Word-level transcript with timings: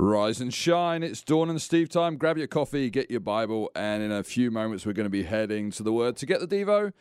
Rise 0.00 0.40
and 0.40 0.54
shine. 0.54 1.02
It's 1.02 1.22
Dawn 1.22 1.50
and 1.50 1.60
Steve 1.60 1.88
time. 1.88 2.16
Grab 2.16 2.38
your 2.38 2.46
coffee, 2.46 2.88
get 2.88 3.10
your 3.10 3.18
Bible, 3.18 3.68
and 3.74 4.00
in 4.00 4.12
a 4.12 4.22
few 4.22 4.48
moments, 4.50 4.86
we're 4.86 4.92
going 4.92 5.06
to 5.06 5.10
be 5.10 5.24
heading 5.24 5.72
to 5.72 5.82
the 5.82 5.92
Word. 5.92 6.16
To 6.18 6.26
get 6.26 6.38
the 6.40 6.46
Devo, 6.46 6.92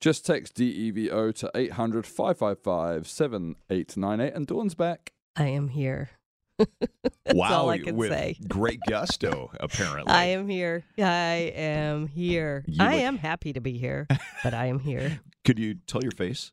just 0.00 0.24
text 0.24 0.54
DEVO 0.54 1.34
to 1.34 1.50
800 1.52 2.06
555 2.06 3.08
7898, 3.08 4.34
and 4.34 4.46
Dawn's 4.46 4.76
back. 4.76 5.12
I 5.34 5.46
am 5.48 5.66
here. 5.68 6.10
That's 6.58 7.34
wow, 7.34 7.62
all 7.62 7.70
I 7.70 7.78
can 7.78 7.96
with 7.96 8.12
say. 8.12 8.36
great 8.46 8.78
gusto, 8.88 9.50
apparently. 9.58 10.12
I 10.12 10.26
am 10.26 10.48
here. 10.48 10.84
I 10.96 11.52
am 11.56 12.06
here. 12.06 12.64
You 12.68 12.84
I 12.84 12.92
look- 12.92 13.00
am 13.00 13.16
happy 13.16 13.52
to 13.52 13.60
be 13.60 13.78
here, 13.78 14.06
but 14.44 14.54
I 14.54 14.66
am 14.66 14.78
here. 14.78 15.18
Could 15.44 15.58
you 15.58 15.74
tell 15.88 16.02
your 16.04 16.12
face 16.12 16.52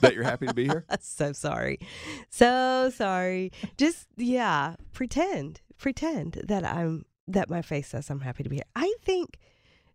that 0.00 0.14
you're 0.14 0.24
happy 0.24 0.46
to 0.46 0.54
be 0.54 0.64
here? 0.64 0.84
so 1.00 1.32
sorry. 1.32 1.78
So 2.30 2.90
sorry. 2.94 3.52
Just 3.76 4.06
yeah, 4.16 4.76
pretend. 4.92 5.60
Pretend 5.78 6.42
that 6.44 6.64
I'm 6.64 7.04
that 7.28 7.50
my 7.50 7.62
face 7.62 7.88
says 7.88 8.10
I'm 8.10 8.20
happy 8.20 8.42
to 8.42 8.48
be 8.48 8.56
here. 8.56 8.64
I 8.76 8.94
think 9.02 9.38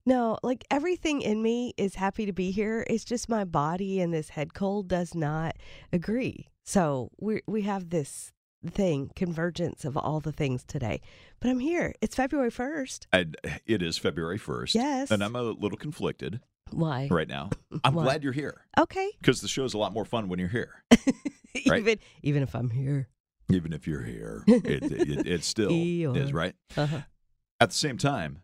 no, 0.06 0.38
like 0.42 0.64
everything 0.72 1.22
in 1.22 1.44
me 1.44 1.74
is 1.78 1.96
happy 1.96 2.26
to 2.26 2.34
be 2.34 2.52
here. 2.52 2.86
It's 2.90 3.04
just 3.04 3.28
my 3.28 3.44
body 3.44 4.00
and 4.00 4.14
this 4.14 4.30
head 4.30 4.54
cold 4.54 4.88
does 4.88 5.14
not 5.14 5.58
agree. 5.92 6.48
So 6.64 7.12
we 7.20 7.42
we 7.48 7.64
have 7.64 7.90
this 7.90 8.32
thing, 8.66 9.12
convergence 9.16 9.86
of 9.86 9.98
all 9.98 10.20
the 10.20 10.32
things 10.32 10.64
today. 10.64 11.02
But 11.40 11.50
I'm 11.50 11.60
here. 11.60 11.94
It's 12.02 12.16
February 12.16 12.52
1st. 12.52 13.08
And 13.14 13.38
eh, 13.44 13.58
it 13.66 13.82
is 13.82 13.98
February 13.98 14.40
1st. 14.40 14.76
Yes. 14.76 15.12
And 15.12 15.24
I'm 15.24 15.36
a 15.36 15.44
little 15.44 15.78
conflicted 15.78 16.42
Why? 16.72 17.08
right 17.12 17.28
now. 17.28 17.50
I'm 17.84 17.94
Why? 17.94 18.04
glad 18.04 18.24
you're 18.24 18.34
here 18.34 18.62
Okay. 18.78 19.10
because 19.20 19.42
the 19.42 19.48
show's 19.48 19.74
a 19.74 19.78
lot 19.78 19.94
more 19.94 20.06
fun 20.06 20.28
when 20.30 20.40
you're 20.40 20.50
here. 20.50 20.84
Right. 21.68 21.80
even 21.82 22.00
even 22.22 22.44
if 22.44 22.56
I'm 22.56 22.70
here. 22.70 23.08
Even 23.52 23.74
if 23.74 23.88
you're 23.88 24.04
here, 24.04 24.44
it, 24.48 24.84
it, 24.92 25.28
it 25.28 25.44
still 25.44 25.72
Eeyore. 25.72 26.16
is, 26.18 26.32
right? 26.34 26.54
Uh-huh. 26.78 27.02
At 27.60 27.70
the 27.70 27.76
same 27.76 27.98
time, 27.98 28.40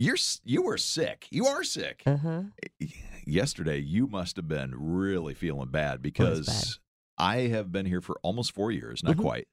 you're 0.00 0.16
you 0.42 0.62
were 0.62 0.76
sick. 0.78 1.28
You 1.30 1.46
are 1.46 1.62
sick. 1.62 2.02
Uh-huh. 2.04 2.42
Yesterday, 3.24 3.78
you 3.78 4.06
must 4.08 4.36
have 4.36 4.48
been 4.48 4.72
really 4.76 5.34
feeling 5.34 5.68
bad 5.68 6.02
because? 6.02 6.78
I 7.18 7.40
have 7.48 7.70
been 7.70 7.86
here 7.86 8.00
for 8.00 8.16
almost 8.22 8.52
four 8.52 8.72
years, 8.72 9.04
not 9.04 9.16
Mhm. 9.16 9.20
quite. 9.20 9.46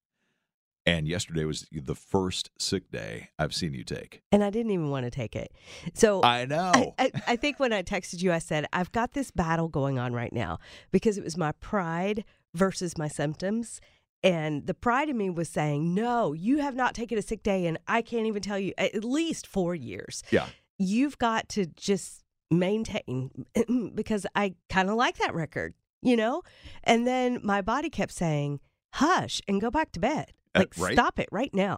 And 0.85 1.07
yesterday 1.07 1.45
was 1.45 1.67
the 1.71 1.95
first 1.95 2.49
sick 2.57 2.91
day 2.91 3.29
I've 3.37 3.53
seen 3.53 3.73
you 3.73 3.83
take. 3.83 4.21
And 4.31 4.43
I 4.43 4.49
didn't 4.49 4.71
even 4.71 4.89
want 4.89 5.05
to 5.05 5.11
take 5.11 5.35
it. 5.35 5.51
So 5.93 6.23
I 6.23 6.45
know. 6.45 6.71
I, 6.73 6.93
I, 6.97 7.11
I 7.27 7.35
think 7.35 7.59
when 7.59 7.73
I 7.73 7.83
texted 7.83 8.21
you, 8.23 8.31
I 8.31 8.39
said, 8.39 8.65
I've 8.73 8.91
got 8.91 9.13
this 9.13 9.29
battle 9.29 9.67
going 9.67 9.99
on 9.99 10.13
right 10.13 10.33
now 10.33 10.57
because 10.91 11.17
it 11.17 11.23
was 11.23 11.37
my 11.37 11.51
pride 11.53 12.23
versus 12.55 12.97
my 12.97 13.07
symptoms. 13.07 13.81
And 14.23 14.65
the 14.67 14.73
pride 14.73 15.09
in 15.09 15.17
me 15.17 15.29
was 15.29 15.47
saying, 15.47 15.93
No, 15.93 16.33
you 16.33 16.57
have 16.57 16.75
not 16.75 16.93
taken 16.93 17.17
a 17.17 17.21
sick 17.21 17.43
day. 17.43 17.65
And 17.67 17.77
I 17.87 18.01
can't 18.01 18.25
even 18.25 18.41
tell 18.41 18.59
you 18.59 18.73
at 18.77 19.03
least 19.03 19.47
four 19.47 19.75
years. 19.75 20.23
yeah. 20.31 20.47
You've 20.81 21.17
got 21.17 21.49
to 21.49 21.65
just 21.65 22.23
maintain 22.49 23.45
because 23.95 24.25
I 24.33 24.55
kind 24.69 24.89
of 24.89 24.95
like 24.95 25.17
that 25.17 25.35
record, 25.35 25.73
you 26.01 26.15
know? 26.15 26.41
And 26.83 27.05
then 27.05 27.39
my 27.43 27.61
body 27.61 27.89
kept 27.89 28.13
saying, 28.13 28.59
Hush 28.93 29.41
and 29.47 29.61
go 29.61 29.69
back 29.69 29.91
to 29.91 29.99
bed. 29.99 30.33
Uh, 30.55 30.59
Like, 30.59 30.73
right. 30.77 30.93
stop 30.93 31.19
it 31.19 31.29
right 31.31 31.53
now. 31.53 31.77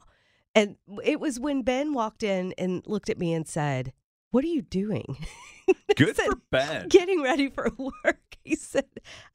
And 0.56 0.76
it 1.04 1.20
was 1.20 1.40
when 1.40 1.62
Ben 1.62 1.94
walked 1.94 2.24
in 2.24 2.54
and 2.58 2.84
looked 2.86 3.10
at 3.10 3.18
me 3.18 3.34
and 3.34 3.48
said, 3.48 3.94
What 4.32 4.44
are 4.44 4.48
you 4.50 4.62
doing? 4.62 5.18
Good 5.96 6.16
said, 6.16 6.26
for 6.26 6.36
Ben. 6.52 6.88
Getting 6.90 7.22
ready 7.22 7.50
for 7.50 7.70
work. 7.78 8.38
He 8.44 8.56
said, 8.56 8.86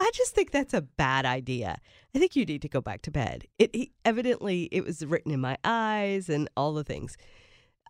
I 0.00 0.10
just 0.14 0.34
think 0.34 0.50
that's 0.50 0.74
a 0.74 0.82
bad 0.82 1.24
idea. 1.24 1.78
I 2.14 2.18
think 2.18 2.34
you 2.36 2.44
need 2.44 2.62
to 2.62 2.68
go 2.68 2.80
back 2.80 3.02
to 3.02 3.10
bed. 3.10 3.46
It 3.58 3.74
he, 3.74 3.92
evidently 4.04 4.64
it 4.72 4.84
was 4.84 5.04
written 5.06 5.32
in 5.32 5.40
my 5.40 5.56
eyes 5.64 6.28
and 6.28 6.48
all 6.56 6.74
the 6.74 6.84
things. 6.84 7.16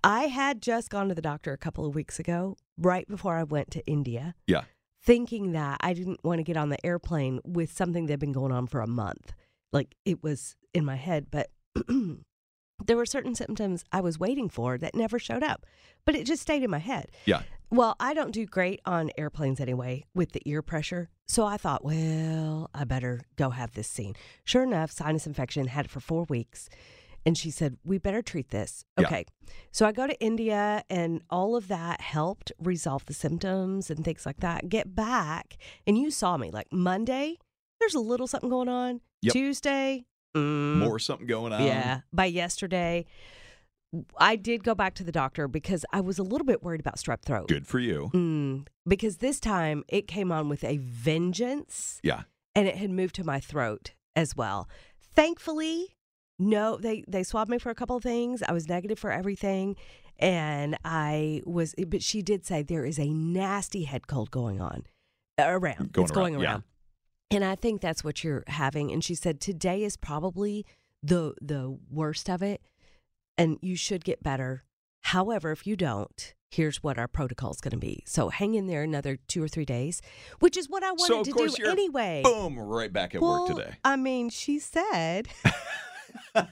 I 0.04 0.24
had 0.24 0.60
just 0.62 0.90
gone 0.90 1.08
to 1.08 1.14
the 1.14 1.22
doctor 1.22 1.52
a 1.52 1.58
couple 1.58 1.86
of 1.86 1.94
weeks 1.94 2.18
ago, 2.20 2.56
right 2.76 3.08
before 3.08 3.36
I 3.36 3.42
went 3.44 3.70
to 3.72 3.84
India, 3.86 4.34
Yeah. 4.46 4.64
thinking 5.02 5.52
that 5.52 5.78
I 5.80 5.94
didn't 5.94 6.22
want 6.22 6.38
to 6.38 6.44
get 6.44 6.56
on 6.56 6.68
the 6.68 6.84
airplane 6.86 7.40
with 7.44 7.72
something 7.72 8.06
that 8.06 8.12
had 8.12 8.20
been 8.20 8.32
going 8.32 8.52
on 8.52 8.66
for 8.66 8.80
a 8.80 8.86
month. 8.86 9.32
Like 9.76 9.94
it 10.04 10.22
was 10.22 10.56
in 10.72 10.84
my 10.84 10.96
head, 10.96 11.26
but 11.30 11.50
there 12.86 12.96
were 12.96 13.06
certain 13.06 13.34
symptoms 13.34 13.84
I 13.92 14.00
was 14.00 14.18
waiting 14.18 14.48
for 14.48 14.78
that 14.78 14.94
never 14.94 15.18
showed 15.18 15.42
up, 15.42 15.66
but 16.06 16.14
it 16.14 16.24
just 16.24 16.40
stayed 16.40 16.62
in 16.62 16.70
my 16.70 16.78
head. 16.78 17.10
Yeah. 17.26 17.42
Well, 17.70 17.94
I 18.00 18.14
don't 18.14 18.32
do 18.32 18.46
great 18.46 18.80
on 18.86 19.10
airplanes 19.18 19.60
anyway 19.60 20.04
with 20.14 20.32
the 20.32 20.40
ear 20.46 20.62
pressure. 20.62 21.10
So 21.28 21.44
I 21.44 21.58
thought, 21.58 21.84
well, 21.84 22.70
I 22.72 22.84
better 22.84 23.20
go 23.36 23.50
have 23.50 23.72
this 23.72 23.88
seen. 23.88 24.14
Sure 24.44 24.62
enough, 24.62 24.90
sinus 24.92 25.26
infection, 25.26 25.66
had 25.66 25.84
it 25.84 25.90
for 25.90 26.00
four 26.00 26.24
weeks. 26.24 26.70
And 27.26 27.36
she 27.36 27.50
said, 27.50 27.76
we 27.84 27.98
better 27.98 28.22
treat 28.22 28.50
this. 28.50 28.84
Yeah. 28.98 29.06
Okay. 29.06 29.26
So 29.72 29.84
I 29.84 29.90
go 29.90 30.06
to 30.06 30.18
India 30.20 30.84
and 30.88 31.20
all 31.28 31.56
of 31.56 31.66
that 31.68 32.00
helped 32.00 32.52
resolve 32.58 33.04
the 33.06 33.14
symptoms 33.14 33.90
and 33.90 34.04
things 34.04 34.24
like 34.24 34.38
that. 34.40 34.68
Get 34.68 34.94
back. 34.94 35.56
And 35.88 35.98
you 35.98 36.12
saw 36.12 36.36
me 36.36 36.52
like 36.52 36.72
Monday, 36.72 37.38
there's 37.80 37.94
a 37.94 38.00
little 38.00 38.26
something 38.26 38.50
going 38.50 38.68
on. 38.68 39.00
Yep. 39.22 39.32
Tuesday, 39.32 40.04
mm, 40.36 40.76
More 40.78 40.98
something 40.98 41.26
going 41.26 41.52
on. 41.52 41.62
yeah. 41.64 42.00
By 42.12 42.26
yesterday, 42.26 43.06
I 44.18 44.36
did 44.36 44.62
go 44.64 44.74
back 44.74 44.94
to 44.96 45.04
the 45.04 45.12
doctor 45.12 45.48
because 45.48 45.84
I 45.92 46.00
was 46.00 46.18
a 46.18 46.22
little 46.22 46.44
bit 46.46 46.62
worried 46.62 46.80
about 46.80 46.96
strep 46.96 47.22
throat. 47.22 47.48
Good 47.48 47.66
for 47.66 47.78
you. 47.78 48.10
Mm, 48.14 48.66
because 48.86 49.18
this 49.18 49.40
time 49.40 49.84
it 49.88 50.06
came 50.06 50.30
on 50.32 50.48
with 50.48 50.64
a 50.64 50.76
vengeance 50.78 52.00
Yeah. 52.02 52.22
and 52.54 52.68
it 52.68 52.76
had 52.76 52.90
moved 52.90 53.14
to 53.16 53.24
my 53.24 53.40
throat 53.40 53.92
as 54.14 54.36
well. 54.36 54.68
Thankfully, 55.14 55.96
no, 56.38 56.76
they, 56.76 57.04
they 57.08 57.22
swabbed 57.22 57.50
me 57.50 57.58
for 57.58 57.70
a 57.70 57.74
couple 57.74 57.96
of 57.96 58.02
things. 58.02 58.42
I 58.42 58.52
was 58.52 58.68
negative 58.68 58.98
for 58.98 59.10
everything. 59.10 59.76
And 60.18 60.76
I 60.84 61.42
was, 61.44 61.74
but 61.88 62.02
she 62.02 62.22
did 62.22 62.44
say 62.46 62.62
there 62.62 62.84
is 62.84 62.98
a 62.98 63.08
nasty 63.08 63.84
head 63.84 64.06
cold 64.06 64.30
going 64.30 64.60
on 64.60 64.84
around. 65.38 65.92
Going 65.92 66.04
it's 66.04 66.10
going 66.10 66.34
around, 66.34 66.42
yeah. 66.42 66.58
And 67.30 67.44
I 67.44 67.56
think 67.56 67.80
that's 67.80 68.04
what 68.04 68.22
you're 68.22 68.44
having. 68.46 68.92
And 68.92 69.02
she 69.02 69.14
said 69.14 69.40
today 69.40 69.82
is 69.82 69.96
probably 69.96 70.64
the 71.02 71.34
the 71.40 71.76
worst 71.90 72.28
of 72.30 72.42
it, 72.42 72.62
and 73.36 73.58
you 73.60 73.76
should 73.76 74.04
get 74.04 74.22
better. 74.22 74.64
However, 75.02 75.52
if 75.52 75.66
you 75.66 75.76
don't, 75.76 76.34
here's 76.50 76.82
what 76.82 76.98
our 76.98 77.08
protocol 77.08 77.50
is 77.50 77.60
going 77.60 77.72
to 77.72 77.78
be. 77.78 78.02
So 78.06 78.28
hang 78.28 78.54
in 78.54 78.66
there 78.66 78.82
another 78.82 79.18
two 79.28 79.42
or 79.42 79.48
three 79.48 79.64
days, 79.64 80.00
which 80.40 80.56
is 80.56 80.68
what 80.68 80.82
I 80.82 80.92
wanted 80.92 81.06
So, 81.06 81.22
to 81.24 81.32
do 81.32 81.54
you're 81.58 81.70
anyway. 81.70 82.22
Boom, 82.24 82.58
right 82.58 82.92
back 82.92 83.14
at 83.14 83.20
well, 83.20 83.46
work 83.46 83.56
today. 83.56 83.76
I 83.84 83.96
mean, 83.96 84.30
she 84.30 84.58
said. 84.58 85.28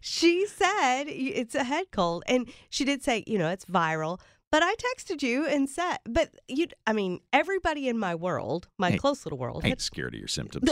she 0.00 0.46
said 0.46 1.04
it's 1.06 1.54
a 1.54 1.64
head 1.64 1.86
cold 1.90 2.22
and 2.26 2.48
she 2.68 2.84
did 2.84 3.02
say 3.02 3.24
you 3.26 3.38
know 3.38 3.48
it's 3.48 3.64
viral 3.64 4.20
but 4.52 4.62
i 4.62 4.74
texted 4.76 5.20
you 5.22 5.44
and 5.46 5.68
said 5.68 5.96
but 6.08 6.30
you 6.46 6.66
i 6.86 6.92
mean 6.92 7.18
everybody 7.32 7.88
in 7.88 7.98
my 7.98 8.14
world 8.14 8.68
my 8.78 8.92
Hey, 8.92 8.98
close 8.98 9.26
little 9.26 9.38
world 9.38 9.62
I 9.64 9.70
had, 9.70 9.80
scared 9.80 10.14
of 10.14 10.18
your 10.20 10.28
symptoms. 10.38 10.70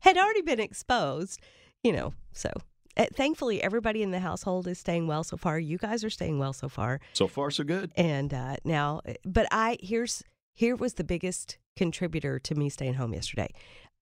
had 0.00 0.16
already 0.18 0.42
been 0.42 0.58
exposed 0.60 1.40
you 1.84 1.92
know 1.92 2.12
so 2.32 2.50
uh, 2.96 3.06
thankfully 3.14 3.62
everybody 3.62 4.02
in 4.02 4.10
the 4.10 4.18
household 4.18 4.66
is 4.66 4.78
staying 4.78 5.06
well 5.06 5.22
so 5.22 5.36
far 5.36 5.58
you 5.58 5.78
guys 5.78 6.02
are 6.02 6.10
staying 6.10 6.38
well 6.40 6.52
so 6.52 6.68
far 6.68 7.00
so 7.12 7.28
far, 7.28 7.50
so 7.50 7.62
good. 7.62 7.92
and 7.96 8.34
uh, 8.34 8.56
now 8.64 9.00
but 9.24 9.46
i 9.52 9.76
here's 9.80 10.22
here 10.54 10.74
was 10.74 10.94
the 10.94 11.04
biggest 11.04 11.58
contributor 11.76 12.38
to 12.40 12.54
me 12.56 12.68
staying 12.68 12.94
home 12.94 13.14
yesterday 13.14 13.48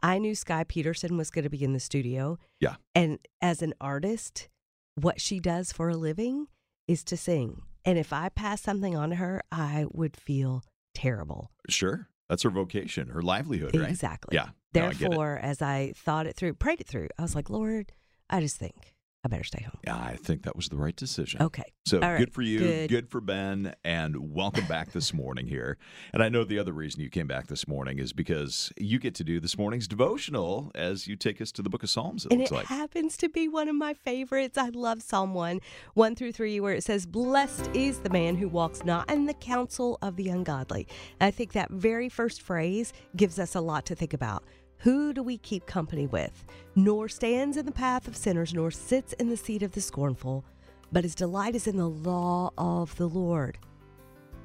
i 0.03 0.17
knew 0.19 0.35
Skye 0.35 0.65
Peterson 0.65 1.17
was 1.19 1.31
going 1.31 1.45
to 1.45 1.51
be 1.51 1.63
in 1.63 1.73
the 1.75 1.81
studio 1.81 2.39
Yeah. 2.61 2.77
and 2.95 3.19
as 3.43 3.61
an 3.63 3.75
artist 3.81 4.49
what 4.95 5.21
she 5.21 5.41
does 5.41 5.73
for 5.73 5.91
a 5.91 5.97
living 5.97 6.47
is 6.89 7.05
to 7.05 7.17
sing 7.19 7.63
and 7.87 7.97
if 7.99 8.13
i 8.13 8.29
pass 8.29 8.61
something 8.61 8.95
on 8.95 9.11
to 9.11 9.17
her 9.17 9.41
i 9.51 9.87
would 9.93 10.17
feel 10.17 10.63
terrible 10.95 11.51
Sure. 11.69 12.09
That's 12.29 12.43
her 12.43 12.51
vocation, 12.51 13.09
her 13.11 13.23
livelihood, 13.23 13.77
right? 13.77 13.89
exactly 13.89 14.35
Yeah. 14.35 14.49
No, 14.75 14.87
I 14.89 14.93
therefore 14.93 15.39
as 15.41 15.63
i 15.63 15.93
thought 15.97 16.27
it 16.27 16.37
through 16.37 16.55
prayed 16.55 16.81
it 16.81 16.87
through 16.89 17.09
i 17.19 17.23
was 17.23 17.35
like 17.35 17.49
lord 17.49 17.93
i 18.29 18.41
just 18.41 18.57
think 18.57 18.95
i 19.25 19.29
better 19.29 19.45
stay 19.45 19.63
home 19.63 19.79
Yeah, 19.85 19.97
I 19.97 20.17
think 20.17 20.43
that 20.45 20.55
was 20.57 20.69
the 20.69 20.77
right 20.77 20.95
decision. 20.95 21.43
okay 21.43 21.65
So 21.85 21.99
right. 22.01 22.19
good 22.19 22.33
for 22.33 22.43
you, 22.43 22.59
Good. 22.61 22.91
good. 22.91 23.09
for 23.09 23.21
Ben, 23.21 23.75
and 23.85 24.33
welcome 24.35 24.67
back 24.67 24.93
this 24.93 25.13
morning 25.13 25.47
here. 25.47 25.79
And 26.13 26.23
I 26.23 26.29
know 26.29 26.45
the 26.45 26.59
other 26.59 26.73
reason 26.73 27.01
you 27.01 27.11
came 27.11 27.27
back 27.27 27.47
this 27.49 27.67
morning 27.69 27.99
is 27.99 28.13
because 28.13 28.73
you 28.77 28.99
get 28.99 29.15
to 29.17 29.25
do 29.25 29.41
this 29.41 29.57
morning's 29.59 29.89
devotional 29.89 30.71
as 30.75 31.07
you 31.09 31.17
take 31.17 31.41
us 31.41 31.51
to 31.53 31.63
the 31.63 31.69
book 31.71 31.83
of 31.83 31.91
Psalms, 31.91 32.25
it 32.27 32.33
and 32.33 32.41
looks 32.41 32.51
it 32.53 32.55
like. 32.55 32.67
happens 32.67 33.17
to 33.19 33.29
be 33.29 33.49
one 33.49 33.69
of 33.69 33.75
my 33.77 33.95
favorites. 33.95 34.57
I 34.59 34.69
love 34.71 35.03
Psalm 35.03 35.35
1, 35.35 35.61
1 35.95 36.15
through 36.17 36.33
3, 36.33 36.61
where 36.61 36.75
it 36.75 36.85
says, 36.85 37.05
Blessed 37.07 37.71
is 37.75 37.99
the 38.01 38.11
man 38.11 38.37
who 38.37 38.49
walks 38.49 38.85
not 38.85 39.11
in 39.11 39.27
the 39.27 39.35
counsel 39.35 39.99
of 40.03 40.17
the 40.17 40.29
ungodly. 40.29 40.87
And 41.21 41.27
I 41.27 41.31
think 41.33 41.53
that 41.53 41.71
very 41.71 42.09
first 42.09 42.43
phrase 42.43 42.93
gives 43.17 43.39
us 43.39 43.55
a 43.55 43.61
lot 43.61 43.87
to 43.87 43.95
think 43.97 44.13
about. 44.15 44.45
Who 44.79 45.13
do 45.13 45.23
we 45.23 45.39
keep 45.39 45.67
company 45.67 46.07
with? 46.07 46.45
Nor 46.75 47.09
stands 47.09 47.57
in 47.57 47.67
the 47.67 47.73
path 47.73 48.07
of 48.07 48.17
sinners, 48.17 48.55
nor 48.55 48.71
sits 48.71 49.13
in 49.15 49.29
the 49.29 49.37
seat 49.37 49.63
of 49.63 49.73
the 49.73 49.81
scornful, 49.81 50.45
but 50.93 51.05
his 51.05 51.15
delight 51.15 51.55
is 51.55 51.67
in 51.67 51.77
the 51.77 51.89
law 51.89 52.51
of 52.57 52.95
the 52.97 53.09
Lord. 53.09 53.59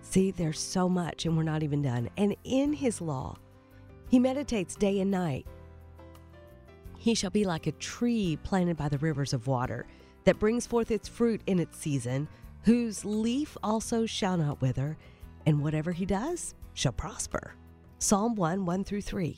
See, 0.01 0.31
there's 0.31 0.59
so 0.59 0.89
much, 0.89 1.25
and 1.25 1.37
we're 1.37 1.43
not 1.43 1.63
even 1.63 1.81
done. 1.81 2.09
And 2.17 2.35
in 2.43 2.73
his 2.73 3.01
law, 3.01 3.37
he 4.09 4.19
meditates 4.19 4.75
day 4.75 4.99
and 4.99 5.11
night. 5.11 5.45
He 6.97 7.13
shall 7.13 7.29
be 7.29 7.45
like 7.45 7.67
a 7.67 7.71
tree 7.73 8.37
planted 8.43 8.77
by 8.77 8.89
the 8.89 8.97
rivers 8.97 9.33
of 9.33 9.47
water, 9.47 9.85
that 10.23 10.39
brings 10.39 10.67
forth 10.67 10.91
its 10.91 11.07
fruit 11.07 11.41
in 11.47 11.59
its 11.59 11.77
season, 11.77 12.27
whose 12.63 13.03
leaf 13.03 13.57
also 13.63 14.05
shall 14.05 14.37
not 14.37 14.61
wither, 14.61 14.97
and 15.45 15.63
whatever 15.63 15.91
he 15.91 16.05
does 16.05 16.53
shall 16.73 16.91
prosper. 16.91 17.55
Psalm 17.99 18.35
1 18.35 18.65
1 18.65 18.83
through 18.83 19.01
3. 19.01 19.37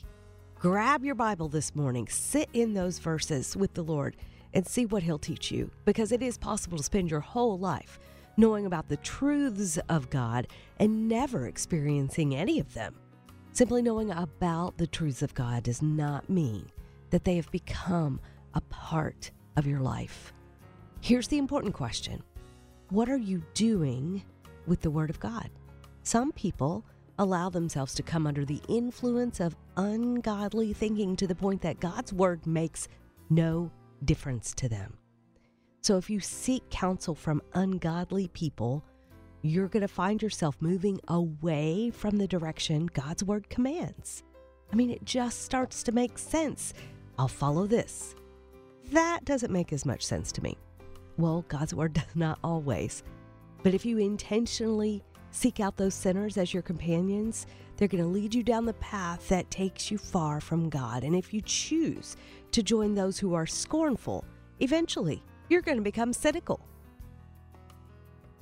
Grab 0.63 1.03
your 1.03 1.13
Bible 1.13 1.49
this 1.49 1.75
morning, 1.75 2.07
sit 2.07 2.47
in 2.53 2.73
those 2.73 2.97
verses 2.97 3.53
with 3.53 3.73
the 3.73 3.83
Lord, 3.83 4.15
and 4.53 4.65
see 4.65 4.85
what 4.85 5.03
he'll 5.03 5.19
teach 5.19 5.51
you, 5.51 5.69
because 5.83 6.13
it 6.13 6.21
is 6.21 6.37
possible 6.37 6.77
to 6.77 6.83
spend 6.85 7.11
your 7.11 7.19
whole 7.19 7.59
life 7.59 7.99
knowing 8.37 8.65
about 8.65 8.87
the 8.87 8.95
truths 8.95 9.77
of 9.89 10.09
God 10.09 10.47
and 10.79 11.09
never 11.09 11.47
experiencing 11.47 12.33
any 12.33 12.61
of 12.61 12.73
them. 12.73 12.95
Simply 13.51 13.81
knowing 13.81 14.09
about 14.11 14.77
the 14.77 14.87
truths 14.87 15.21
of 15.21 15.33
God 15.33 15.63
does 15.63 15.81
not 15.81 16.29
mean 16.29 16.71
that 17.09 17.25
they 17.25 17.35
have 17.35 17.51
become 17.51 18.21
a 18.53 18.61
part 18.61 19.31
of 19.57 19.67
your 19.67 19.81
life. 19.81 20.31
Here's 21.01 21.27
the 21.27 21.39
important 21.39 21.73
question 21.73 22.23
What 22.87 23.09
are 23.09 23.17
you 23.17 23.43
doing 23.53 24.23
with 24.65 24.79
the 24.79 24.91
Word 24.91 25.09
of 25.09 25.19
God? 25.19 25.49
Some 26.03 26.31
people 26.31 26.85
allow 27.19 27.49
themselves 27.49 27.93
to 27.95 28.03
come 28.03 28.25
under 28.27 28.45
the 28.45 28.61
influence 28.67 29.39
of 29.39 29.55
ungodly 29.77 30.73
thinking 30.73 31.15
to 31.15 31.27
the 31.27 31.35
point 31.35 31.61
that 31.61 31.79
God's 31.79 32.13
Word 32.13 32.45
makes 32.45 32.87
no 33.29 33.71
difference 34.05 34.53
to 34.55 34.69
them. 34.69 34.97
So 35.81 35.97
if 35.97 36.09
you 36.09 36.19
seek 36.19 36.69
counsel 36.69 37.13
from 37.13 37.41
ungodly 37.53 38.29
people, 38.29 38.83
you're 39.41 39.67
going 39.67 39.81
to 39.81 39.87
find 39.89 40.21
yourself 40.21 40.55
moving 40.61 40.99
away 41.09 41.89
from 41.89 42.17
the 42.17 42.27
direction 42.27 42.85
God's 42.87 43.25
word 43.25 43.49
commands. 43.49 44.23
I 44.71 44.75
mean, 44.77 44.89
it 44.89 45.03
just 45.03 45.41
starts 45.41 45.83
to 45.83 45.91
make 45.91 46.17
sense. 46.17 46.73
I'll 47.19 47.27
follow 47.27 47.67
this. 47.67 48.15
That 48.93 49.25
doesn't 49.25 49.51
make 49.51 49.73
as 49.73 49.85
much 49.85 50.05
sense 50.05 50.31
to 50.33 50.41
me. 50.41 50.57
Well, 51.17 51.43
God's 51.49 51.73
word 51.73 51.93
does 51.93 52.15
not 52.15 52.39
always. 52.43 53.03
But 53.61 53.73
if 53.73 53.85
you 53.85 53.97
intentionally 53.97 55.03
seek 55.33 55.59
out 55.59 55.75
those 55.75 55.95
sinners 55.95 56.37
as 56.37 56.53
your 56.53 56.63
companions, 56.63 57.47
they're 57.75 57.87
going 57.87 58.03
to 58.03 58.09
lead 58.09 58.33
you 58.33 58.43
down 58.43 58.65
the 58.65 58.73
path 58.73 59.27
that 59.29 59.49
takes 59.49 59.89
you 59.89 59.97
far 59.97 60.39
from 60.39 60.69
God. 60.69 61.03
And 61.03 61.15
if 61.15 61.33
you 61.33 61.41
choose 61.41 62.15
to 62.51 62.61
join 62.61 62.93
those 62.93 63.17
who 63.17 63.33
are 63.33 63.47
scornful, 63.47 64.23
eventually 64.59 65.23
you're 65.49 65.61
going 65.61 65.77
to 65.77 65.83
become 65.83 66.13
cynical. 66.13 66.61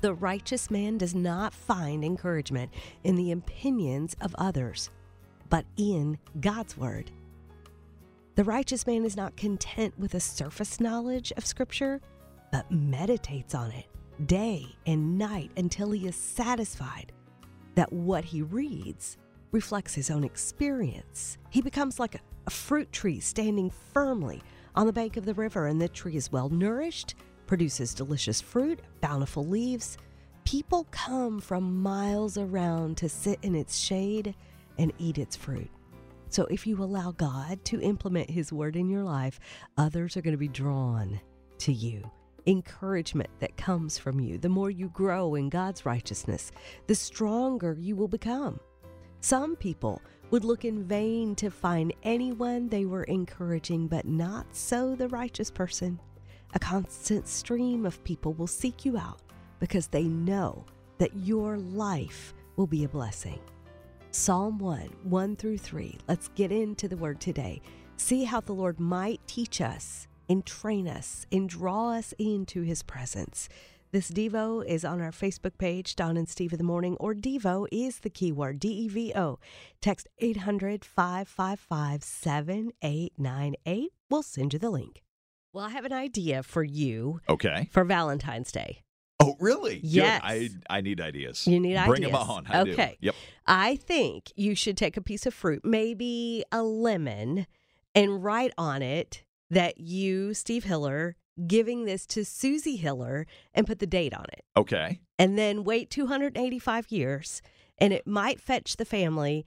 The 0.01 0.13
righteous 0.13 0.69
man 0.69 0.97
does 0.97 1.15
not 1.15 1.53
find 1.53 2.03
encouragement 2.03 2.71
in 3.03 3.15
the 3.15 3.31
opinions 3.31 4.15
of 4.19 4.35
others, 4.37 4.89
but 5.49 5.65
in 5.77 6.17
God's 6.39 6.75
word. 6.75 7.11
The 8.35 8.43
righteous 8.43 8.85
man 8.85 9.05
is 9.05 9.15
not 9.15 9.37
content 9.37 9.97
with 9.97 10.13
a 10.13 10.19
surface 10.19 10.79
knowledge 10.79 11.31
of 11.37 11.45
Scripture, 11.45 12.01
but 12.51 12.69
meditates 12.71 13.55
on 13.55 13.71
it 13.71 13.85
day 14.21 14.65
and 14.85 15.17
night 15.17 15.51
until 15.57 15.91
he 15.91 16.07
is 16.07 16.15
satisfied 16.15 17.11
that 17.75 17.91
what 17.91 18.23
he 18.23 18.41
reads 18.41 19.17
reflects 19.51 19.93
his 19.93 20.09
own 20.09 20.23
experience. 20.23 21.37
He 21.49 21.61
becomes 21.61 21.99
like 21.99 22.15
a, 22.15 22.19
fruit 22.49 22.91
tree 22.91 23.19
standing 23.19 23.71
firmly 23.93 24.41
on 24.75 24.87
the 24.87 24.93
bank 24.93 25.15
of 25.15 25.25
the 25.25 25.33
river, 25.33 25.67
and 25.67 25.79
the 25.79 25.87
tree 25.87 26.15
is 26.15 26.31
well 26.31 26.49
nourished, 26.49 27.15
produces 27.45 27.93
delicious 27.93 28.41
fruit, 28.41 28.81
bountiful 28.99 29.45
leaves. 29.45 29.97
People 30.43 30.87
come 30.91 31.39
from 31.39 31.81
miles 31.81 32.37
around 32.37 32.97
to 32.97 33.07
sit 33.07 33.39
in 33.43 33.55
its 33.55 33.77
shade 33.77 34.33
and 34.77 34.91
eat 34.97 35.17
its 35.17 35.35
fruit. 35.35 35.69
So, 36.29 36.45
if 36.45 36.65
you 36.65 36.81
allow 36.81 37.11
God 37.11 37.63
to 37.65 37.81
implement 37.81 38.29
His 38.29 38.51
word 38.51 38.75
in 38.75 38.89
your 38.89 39.03
life, 39.03 39.39
others 39.77 40.17
are 40.17 40.21
going 40.21 40.33
to 40.33 40.37
be 40.37 40.47
drawn 40.47 41.19
to 41.59 41.73
you. 41.73 42.09
Encouragement 42.47 43.29
that 43.39 43.55
comes 43.55 43.99
from 43.99 44.19
you. 44.19 44.39
The 44.39 44.49
more 44.49 44.71
you 44.71 44.89
grow 44.89 45.35
in 45.35 45.49
God's 45.49 45.85
righteousness, 45.85 46.51
the 46.87 46.95
stronger 46.95 47.77
you 47.79 47.95
will 47.95 48.07
become. 48.07 48.59
Some 49.19 49.55
people 49.55 50.01
would 50.31 50.43
look 50.43 50.65
in 50.65 50.83
vain 50.83 51.35
to 51.35 51.51
find 51.51 51.93
anyone 52.01 52.67
they 52.67 52.85
were 52.85 53.03
encouraging, 53.03 53.87
but 53.87 54.05
not 54.07 54.47
so 54.55 54.95
the 54.95 55.09
righteous 55.09 55.51
person. 55.51 55.99
A 56.53 56.59
constant 56.59 57.27
stream 57.27 57.85
of 57.85 58.03
people 58.03 58.33
will 58.33 58.47
seek 58.47 58.85
you 58.85 58.97
out 58.97 59.21
because 59.59 59.87
they 59.87 60.03
know 60.03 60.65
that 60.97 61.15
your 61.15 61.57
life 61.57 62.33
will 62.55 62.67
be 62.67 62.85
a 62.85 62.89
blessing. 62.89 63.39
Psalm 64.09 64.57
1, 64.57 64.89
1 65.03 65.35
through 65.35 65.59
3. 65.59 65.97
Let's 66.07 66.29
get 66.29 66.51
into 66.51 66.87
the 66.87 66.97
word 66.97 67.21
today. 67.21 67.61
See 67.97 68.23
how 68.23 68.41
the 68.41 68.53
Lord 68.53 68.79
might 68.79 69.21
teach 69.27 69.61
us 69.61 70.07
and 70.31 70.45
train 70.45 70.87
us 70.87 71.25
and 71.31 71.49
draw 71.49 71.91
us 71.91 72.13
into 72.17 72.61
his 72.61 72.81
presence. 72.83 73.49
This 73.91 74.09
Devo 74.09 74.65
is 74.65 74.85
on 74.85 75.01
our 75.01 75.11
Facebook 75.11 75.57
page, 75.57 75.97
Dawn 75.97 76.15
and 76.15 76.29
Steve 76.29 76.53
in 76.53 76.57
the 76.57 76.63
Morning, 76.63 76.95
or 77.01 77.13
Devo 77.13 77.67
is 77.73 77.99
the 77.99 78.09
keyword 78.09 78.57
D 78.57 78.69
E 78.69 78.87
V 78.87 79.11
O. 79.13 79.37
Text 79.81 80.07
800 80.19 80.85
555 80.85 82.01
7898. 82.01 83.91
We'll 84.09 84.23
send 84.23 84.53
you 84.53 84.59
the 84.59 84.69
link. 84.69 85.01
Well, 85.51 85.65
I 85.65 85.69
have 85.71 85.83
an 85.83 85.91
idea 85.91 86.41
for 86.43 86.63
you 86.63 87.19
Okay. 87.27 87.67
for 87.71 87.83
Valentine's 87.83 88.53
Day. 88.53 88.79
Oh, 89.19 89.35
really? 89.41 89.75
Good. 89.81 89.89
Yes. 89.89 90.21
I 90.23 90.49
I 90.69 90.79
need 90.79 91.01
ideas. 91.01 91.45
You 91.45 91.59
need 91.59 91.75
Bring 91.75 91.79
ideas. 91.83 91.99
Bring 91.99 92.11
them 92.13 92.15
on. 92.15 92.47
I 92.47 92.63
do. 92.63 92.71
Okay. 92.71 92.97
Yep. 93.01 93.15
I 93.45 93.75
think 93.75 94.31
you 94.37 94.55
should 94.55 94.77
take 94.77 94.95
a 94.95 95.01
piece 95.01 95.25
of 95.25 95.33
fruit, 95.33 95.65
maybe 95.65 96.45
a 96.53 96.63
lemon, 96.63 97.45
and 97.93 98.23
write 98.23 98.53
on 98.57 98.81
it 98.81 99.23
that 99.51 99.79
you, 99.79 100.33
Steve 100.33 100.63
Hiller, 100.63 101.15
giving 101.45 101.85
this 101.85 102.05
to 102.07 102.25
Susie 102.25 102.77
Hiller 102.77 103.27
and 103.53 103.67
put 103.67 103.79
the 103.79 103.87
date 103.87 104.13
on 104.13 104.25
it. 104.33 104.43
Okay. 104.57 104.99
And 105.19 105.37
then 105.37 105.63
wait 105.63 105.89
285 105.91 106.91
years 106.91 107.41
and 107.77 107.93
it 107.93 108.07
might 108.07 108.41
fetch 108.41 108.77
the 108.77 108.85
family 108.85 109.45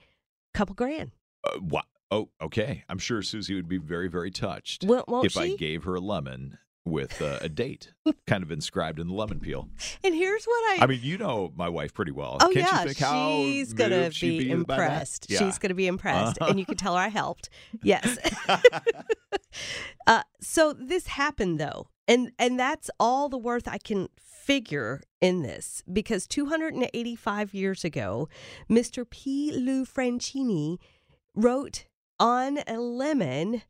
a 0.54 0.58
couple 0.58 0.74
grand. 0.74 1.10
Uh, 1.44 1.58
what? 1.58 1.86
Oh, 2.10 2.28
okay. 2.40 2.84
I'm 2.88 2.98
sure 2.98 3.22
Susie 3.22 3.54
would 3.54 3.68
be 3.68 3.78
very, 3.78 4.08
very 4.08 4.30
touched 4.30 4.84
won't 4.84 5.26
if 5.26 5.36
I 5.36 5.56
gave 5.56 5.84
her 5.84 5.94
a 5.94 6.00
lemon 6.00 6.58
with 6.84 7.22
uh, 7.22 7.38
a 7.40 7.48
date 7.48 7.92
kind 8.26 8.42
of 8.42 8.50
inscribed 8.52 8.98
in 8.98 9.08
the 9.08 9.14
lemon 9.14 9.40
peel. 9.40 9.68
and 10.02 10.14
here's 10.14 10.44
what 10.44 10.80
I 10.80 10.84
I 10.84 10.86
mean, 10.86 11.00
you 11.02 11.16
know 11.18 11.52
my 11.56 11.68
wife 11.68 11.94
pretty 11.94 12.12
well. 12.12 12.36
Oh 12.40 12.50
Can't 12.52 12.56
yeah, 12.56 12.84
you 12.84 13.52
she's 13.54 13.72
gonna 13.72 14.02
moved 14.02 14.16
she'd 14.16 14.38
be, 14.38 14.50
impressed. 14.50 15.30
Yeah. 15.30 15.38
She's 15.38 15.58
gonna 15.58 15.74
be 15.74 15.86
impressed, 15.86 16.38
Uh-huh. 16.40 16.50
and 16.50 16.60
you 16.60 16.66
can 16.66 16.76
tell 16.76 16.94
her 16.94 17.00
I 17.00 17.08
helped. 17.08 17.48
Yes. 17.82 18.18
uh, 20.06 20.22
so 20.40 20.72
this 20.72 21.06
happened 21.08 21.58
though, 21.58 21.88
and 22.06 22.32
and 22.38 22.58
that's 22.58 22.90
all 23.00 23.28
the 23.28 23.38
worth 23.38 23.66
I 23.68 23.78
can 23.78 24.08
figure 24.18 25.00
in 25.20 25.42
this 25.42 25.82
because 25.90 26.26
285 26.26 27.54
years 27.54 27.84
ago, 27.84 28.28
Mr. 28.70 29.08
P. 29.08 29.52
Lou 29.52 29.84
Franchini 29.86 30.78
wrote 31.34 31.86
on 32.20 32.58
a 32.66 32.78
lemon 32.78 33.62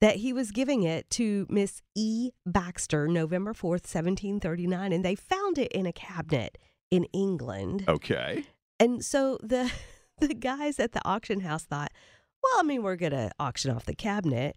that 0.00 0.16
he 0.16 0.32
was 0.32 0.50
giving 0.50 0.82
it 0.82 1.08
to 1.10 1.46
Miss 1.50 1.82
E. 1.94 2.30
Baxter 2.46 3.06
November 3.06 3.52
4th, 3.52 3.84
1739, 3.86 4.92
and 4.92 5.04
they 5.04 5.14
found 5.14 5.58
it 5.58 5.70
in 5.72 5.84
a 5.86 5.92
cabinet 5.92 6.56
in 6.90 7.04
England. 7.12 7.84
Okay. 7.86 8.44
And 8.78 9.04
so 9.04 9.36
the 9.42 9.70
the 10.20 10.34
guys 10.34 10.80
at 10.80 10.92
the 10.92 11.06
auction 11.06 11.40
house 11.40 11.64
thought, 11.64 11.92
well, 12.42 12.60
I 12.60 12.62
mean, 12.62 12.82
we're 12.82 12.96
going 12.96 13.12
to 13.12 13.30
auction 13.38 13.70
off 13.70 13.84
the 13.84 13.94
cabinet. 13.94 14.56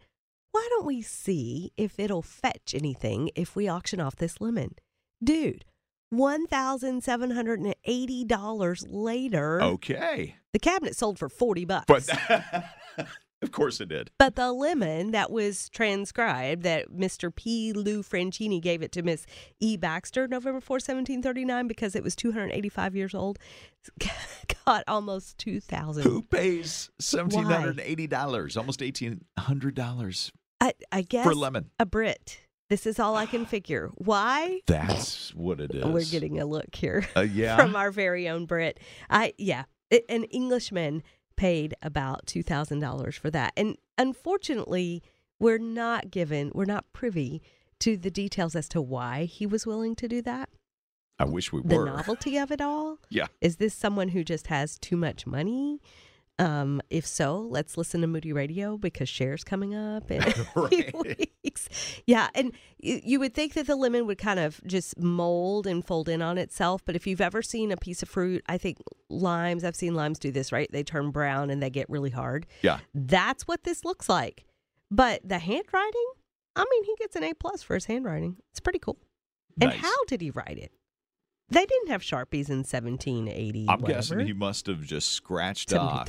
Why 0.51 0.65
don't 0.69 0.85
we 0.85 1.01
see 1.01 1.71
if 1.77 1.99
it'll 1.99 2.21
fetch 2.21 2.73
anything 2.75 3.29
if 3.35 3.55
we 3.55 3.67
auction 3.67 3.99
off 3.99 4.15
this 4.15 4.39
lemon? 4.39 4.75
Dude, 5.23 5.65
$1,780 6.13 8.85
later, 8.89 9.61
Okay. 9.61 10.35
the 10.53 10.59
cabinet 10.59 10.95
sold 10.95 11.19
for 11.19 11.27
40 11.29 11.65
bucks. 11.65 11.85
But 11.87 12.07
of 13.43 13.51
course 13.51 13.79
it 13.79 13.89
did. 13.89 14.09
But 14.17 14.35
the 14.35 14.51
lemon 14.51 15.11
that 15.11 15.31
was 15.31 15.69
transcribed 15.69 16.63
that 16.63 16.91
Mr. 16.91 17.33
P. 17.33 17.73
Lou 17.73 18.01
Franchini 18.01 18.61
gave 18.61 18.81
it 18.81 18.91
to 18.93 19.03
Miss 19.03 19.25
E. 19.59 19.77
Baxter 19.77 20.27
November 20.27 20.59
4, 20.59 20.75
1739, 20.75 21.67
because 21.67 21.95
it 21.95 22.03
was 22.03 22.15
285 22.15 22.95
years 22.95 23.13
old, 23.13 23.37
got 24.65 24.83
almost 24.87 25.37
2000 25.37 26.03
Who 26.03 26.21
pays 26.23 26.89
seventeen 26.99 27.43
hundred 27.43 27.71
and 27.71 27.79
eighty 27.81 28.07
dollars, 28.07 28.55
almost 28.57 28.81
eighteen 28.81 29.25
hundred 29.37 29.75
dollars 29.75 30.31
I, 30.61 30.73
I 30.91 31.01
guess 31.01 31.25
for 31.25 31.31
a 31.31 31.35
lemon? 31.35 31.69
a 31.79 31.85
Brit. 31.85 32.39
This 32.69 32.85
is 32.87 32.99
all 32.99 33.15
I 33.15 33.25
can 33.25 33.45
figure. 33.45 33.91
Why? 33.95 34.61
That's 34.65 35.35
what 35.35 35.59
it 35.59 35.75
is. 35.75 35.85
We're 35.85 36.05
getting 36.05 36.39
a 36.39 36.45
look 36.45 36.73
here 36.73 37.05
uh, 37.15 37.21
yeah. 37.21 37.57
from 37.61 37.75
our 37.75 37.91
very 37.91 38.29
own 38.29 38.45
Brit. 38.45 38.79
I 39.09 39.33
yeah, 39.37 39.65
it, 39.89 40.05
an 40.09 40.23
Englishman 40.25 41.03
paid 41.35 41.75
about 41.81 42.25
two 42.25 42.43
thousand 42.43 42.79
dollars 42.79 43.15
for 43.15 43.29
that, 43.31 43.53
and 43.57 43.77
unfortunately, 43.97 45.01
we're 45.39 45.57
not 45.57 46.11
given, 46.11 46.51
we're 46.53 46.65
not 46.65 46.85
privy 46.93 47.41
to 47.79 47.97
the 47.97 48.11
details 48.11 48.55
as 48.55 48.69
to 48.69 48.81
why 48.81 49.25
he 49.25 49.45
was 49.45 49.65
willing 49.67 49.95
to 49.95 50.07
do 50.07 50.21
that. 50.21 50.49
I 51.19 51.25
wish 51.25 51.51
we 51.51 51.61
The 51.61 51.75
were. 51.77 51.85
The 51.85 51.91
novelty 51.91 52.37
of 52.37 52.51
it 52.51 52.61
all. 52.61 52.99
Yeah. 53.09 53.27
Is 53.41 53.57
this 53.57 53.73
someone 53.73 54.09
who 54.09 54.23
just 54.23 54.47
has 54.47 54.77
too 54.79 54.97
much 54.97 55.27
money? 55.27 55.81
Um, 56.39 56.81
if 56.89 57.05
so, 57.05 57.39
let's 57.39 57.77
listen 57.77 58.01
to 58.01 58.07
Moody 58.07 58.33
Radio 58.33 58.75
because 58.77 59.07
Share's 59.07 59.43
coming 59.43 59.75
up 59.75 60.09
in 60.09 60.23
a 60.55 60.67
few 60.67 60.91
weeks. 61.43 61.69
Yeah, 62.07 62.29
and 62.33 62.53
you, 62.79 63.01
you 63.03 63.19
would 63.19 63.35
think 63.35 63.53
that 63.53 63.67
the 63.67 63.75
lemon 63.75 64.07
would 64.07 64.17
kind 64.17 64.39
of 64.39 64.59
just 64.65 64.97
mold 64.99 65.67
and 65.67 65.85
fold 65.85 66.09
in 66.09 66.21
on 66.21 66.37
itself, 66.37 66.83
but 66.85 66.95
if 66.95 67.05
you've 67.05 67.21
ever 67.21 67.41
seen 67.41 67.71
a 67.71 67.77
piece 67.77 68.01
of 68.01 68.09
fruit, 68.09 68.43
I 68.47 68.57
think 68.57 68.79
limes, 69.09 69.63
I've 69.63 69.75
seen 69.75 69.93
limes 69.93 70.17
do 70.17 70.31
this, 70.31 70.51
right? 70.51 70.69
They 70.71 70.83
turn 70.83 71.11
brown 71.11 71.51
and 71.51 71.61
they 71.61 71.69
get 71.69 71.89
really 71.89 72.09
hard. 72.09 72.47
Yeah. 72.63 72.79
That's 72.95 73.47
what 73.47 73.63
this 73.63 73.85
looks 73.85 74.09
like. 74.09 74.45
But 74.89 75.21
the 75.27 75.39
handwriting, 75.39 76.07
I 76.55 76.65
mean, 76.69 76.83
he 76.83 76.95
gets 76.97 77.15
an 77.15 77.23
A 77.23 77.33
plus 77.33 77.61
for 77.61 77.75
his 77.75 77.85
handwriting. 77.85 78.37
It's 78.51 78.59
pretty 78.59 78.79
cool. 78.79 78.97
And 79.61 79.71
how 79.71 80.05
did 80.05 80.21
he 80.21 80.31
write 80.31 80.57
it? 80.57 80.71
They 81.53 81.65
didn't 81.65 81.89
have 81.89 82.01
Sharpies 82.01 82.49
in 82.49 82.59
1780. 82.59 83.65
I'm 83.69 83.79
whatever. 83.81 83.97
guessing 83.97 84.19
he 84.21 84.33
must 84.33 84.67
have 84.67 84.81
just 84.83 85.11
scratched 85.11 85.69
17, 85.69 85.89
off, 85.97 86.07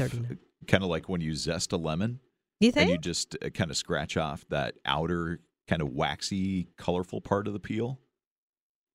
kind 0.66 0.82
of 0.84 0.88
like 0.90 1.08
when 1.08 1.20
you 1.20 1.34
zest 1.34 1.72
a 1.72 1.76
lemon 1.76 2.20
You 2.60 2.68
and 2.68 2.74
think? 2.74 2.90
you 2.90 2.98
just 2.98 3.36
uh, 3.44 3.50
kind 3.50 3.70
of 3.70 3.76
scratch 3.76 4.16
off 4.16 4.44
that 4.50 4.74
outer 4.86 5.40
kind 5.68 5.82
of 5.82 5.88
waxy, 5.90 6.68
colorful 6.76 7.20
part 7.20 7.46
of 7.46 7.52
the 7.52 7.60
peel. 7.60 7.98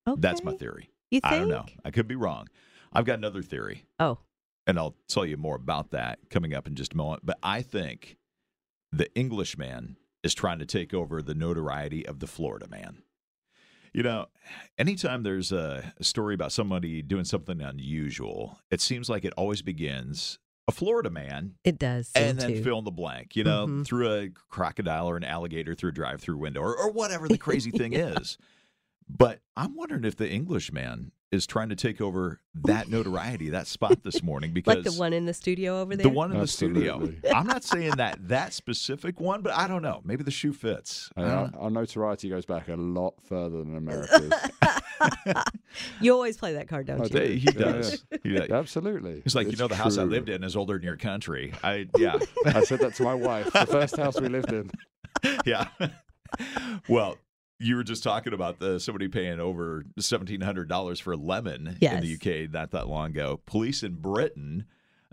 Okay. 0.08 0.20
That's 0.22 0.44
my 0.44 0.54
theory. 0.54 0.90
You 1.12 1.20
think? 1.22 1.34
I 1.34 1.38
don't 1.40 1.50
know. 1.50 1.66
I 1.86 1.92
could 1.92 2.08
be 2.08 2.16
wrong. 2.16 2.48
I've 2.94 3.06
got 3.06 3.18
another 3.20 3.42
theory, 3.44 3.86
Oh, 4.00 4.18
and 4.66 4.78
I'll 4.80 4.96
tell 5.08 5.26
you 5.26 5.38
more 5.38 5.56
about 5.56 5.92
that 5.92 6.20
coming 6.30 6.54
up 6.54 6.66
in 6.68 6.76
just 6.76 6.94
a 6.94 6.98
moment. 6.98 7.24
But 7.26 7.38
I 7.44 7.62
think 7.62 8.18
the 8.92 9.12
Englishman 9.16 9.98
is 10.24 10.34
trying 10.34 10.60
to 10.60 10.66
take 10.66 10.94
over 10.94 11.22
the 11.22 11.34
notoriety 11.36 12.06
of 12.06 12.20
the 12.20 12.28
Florida 12.28 12.68
man. 12.68 13.04
You 13.94 14.04
know, 14.04 14.28
anytime 14.78 15.24
there's 15.24 15.52
a, 15.52 15.94
story 16.02 16.34
about 16.36 16.52
somebody 16.52 17.02
doing 17.02 17.26
something 17.26 17.62
unusual, 17.62 18.60
it 18.72 18.82
seems 18.82 19.10
like 19.10 19.26
it 19.26 19.34
always 19.36 19.62
begins 19.62 20.40
a 20.68 20.72
Florida 20.72 21.10
man 21.10 21.56
it 21.64 21.80
does. 21.80 22.12
And 22.14 22.38
then 22.40 22.54
to. 22.54 22.64
fill 22.64 22.78
in 22.80 22.86
the 22.86 22.92
blank, 22.92 23.36
you 23.36 23.44
know, 23.44 23.66
Mhm. 23.66 23.86
through 23.86 24.12
a 24.14 24.30
crocodile 24.30 25.08
or 25.10 25.18
an 25.18 25.24
alligator 25.24 25.74
through 25.74 25.90
a 25.90 25.94
drive 25.94 26.22
through 26.22 26.38
window 26.38 26.62
or, 26.62 26.78
or 26.78 26.92
whatever 26.92 27.28
the 27.28 27.38
crazy 27.40 27.72
thing 27.72 27.94
is. 27.94 28.38
But 29.10 29.40
I'm 29.58 29.76
wondering 29.76 30.04
if 30.04 30.16
the 30.16 30.30
Englishman 30.30 31.12
is 31.32 31.46
trying 31.46 31.70
to 31.70 31.76
take 31.76 32.02
over 32.02 32.40
that 32.56 32.90
notoriety, 32.90 33.50
that 33.50 33.68
spot 33.68 34.04
this 34.04 34.24
morning, 34.24 34.52
because 34.52 34.78
like 34.78 34.84
the 34.84 35.00
one 35.00 35.14
in 35.14 35.26
the 35.26 35.34
studio 35.34 35.80
over 35.82 35.96
there. 35.96 36.04
the 36.04 36.10
one 36.10 36.32
in 36.32 36.40
the 36.40 36.48
studio. 36.48 37.12
I'm 37.34 37.46
not 37.46 37.64
saying 37.64 37.92
that 37.98 38.28
that 38.30 38.54
specific 38.54 39.20
one, 39.20 39.42
but 39.42 39.54
I 39.54 39.68
don't 39.68 39.82
know. 39.84 40.02
Maybe 40.04 40.24
the 40.24 40.32
shoe 40.32 40.54
fits. 40.54 41.10
I 41.16 41.22
And 41.22 41.32
our, 41.32 41.52
our 41.60 41.70
notoriety 41.70 42.30
goes 42.30 42.46
back 42.46 42.68
a 42.68 42.76
lot 42.76 43.14
further 43.24 43.58
than 43.60 43.78
America's. 43.78 44.34
you 46.02 46.14
always 46.14 46.38
play 46.38 46.54
that 46.54 46.68
card, 46.68 46.88
don't 46.88 47.02
I 47.02 47.04
you? 47.04 47.10
do. 47.10 47.34
He 47.36 47.40
Yeah, 47.46 47.52
does. 47.52 48.06
He 48.24 48.30
does. 48.34 48.50
Absolutely. 48.50 49.22
He's 49.24 49.36
like, 49.36 49.52
you 49.52 49.58
know, 49.58 49.68
the 49.68 49.76
house 49.76 49.98
I 49.98 50.04
lived 50.04 50.30
in 50.30 50.44
is 50.44 50.56
older 50.56 50.74
than 50.74 50.84
your 50.84 50.98
country. 50.98 51.54
I 51.64 51.88
yeah. 51.98 52.18
I 52.46 52.64
said 52.64 52.80
that 52.80 52.96
to 52.96 53.04
my 53.04 53.14
wife. 53.14 53.52
The 53.54 53.66
first 53.66 53.98
house 53.98 54.20
we 54.20 54.30
lived 54.30 54.52
in. 54.52 54.72
yeah. 55.46 55.68
well, 56.88 57.18
you 57.60 57.76
were 57.76 57.84
just 57.84 58.04
talking 58.04 58.34
about 58.34 58.60
the 58.60 58.80
somebody 58.80 59.08
paying 59.08 59.40
over 59.40 59.84
seventeen 60.00 60.42
hundred 60.42 60.68
dollars 60.70 61.00
for 61.00 61.14
a 61.14 61.18
lemon 61.18 61.78
in 61.98 62.02
the 62.02 62.14
UK 62.46 62.52
not 62.52 62.72
that 62.72 62.88
long 62.88 63.12
ago. 63.12 63.42
Police 63.46 63.84
in 63.84 63.96
Britain 63.96 64.66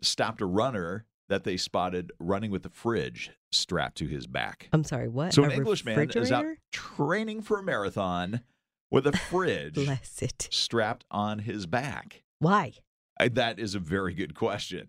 stopped 0.02 0.40
a 0.40 0.46
runner 0.46 1.04
that 1.28 1.42
they 1.44 1.56
spotted 1.56 2.12
running 2.20 2.50
with 2.52 2.64
a 2.64 2.68
fridge 2.70 3.32
strapped 3.50 3.98
to 3.98 4.06
his 4.06 4.26
back. 4.28 4.68
I'm 4.72 4.84
sorry, 4.84 5.08
what? 5.08 5.32
So 5.34 5.42
an 5.42 5.50
Englishman 5.60 5.96
is 6.22 6.30
out 6.32 6.44
training 6.72 7.42
for 7.42 7.58
a 7.58 7.62
marathon 7.64 8.40
with 8.90 9.06
a 9.08 9.12
fridge 9.30 9.74
strapped 10.52 11.04
on 11.10 11.40
his 11.40 11.66
back. 11.66 12.22
Why? 12.38 12.74
I- 13.18 13.28
That 13.28 13.58
is 13.58 13.74
a 13.74 13.80
very 13.80 14.14
good 14.14 14.34
question. 14.36 14.88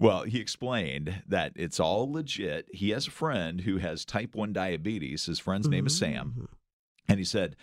Well, 0.00 0.24
he 0.24 0.40
explained 0.40 1.22
that 1.26 1.52
it's 1.56 1.80
all 1.80 2.12
legit. 2.12 2.66
He 2.72 2.90
has 2.90 3.06
a 3.06 3.10
friend 3.12 3.60
who 3.62 3.78
has 3.78 4.04
type 4.04 4.34
1 4.34 4.52
diabetes. 4.52 5.24
His 5.26 5.38
friend's 5.38 5.68
name 5.68 5.86
is 5.86 5.96
Sam. 5.96 6.34
Mm-hmm. 6.36 6.44
And 7.08 7.18
he 7.18 7.24
said, 7.24 7.56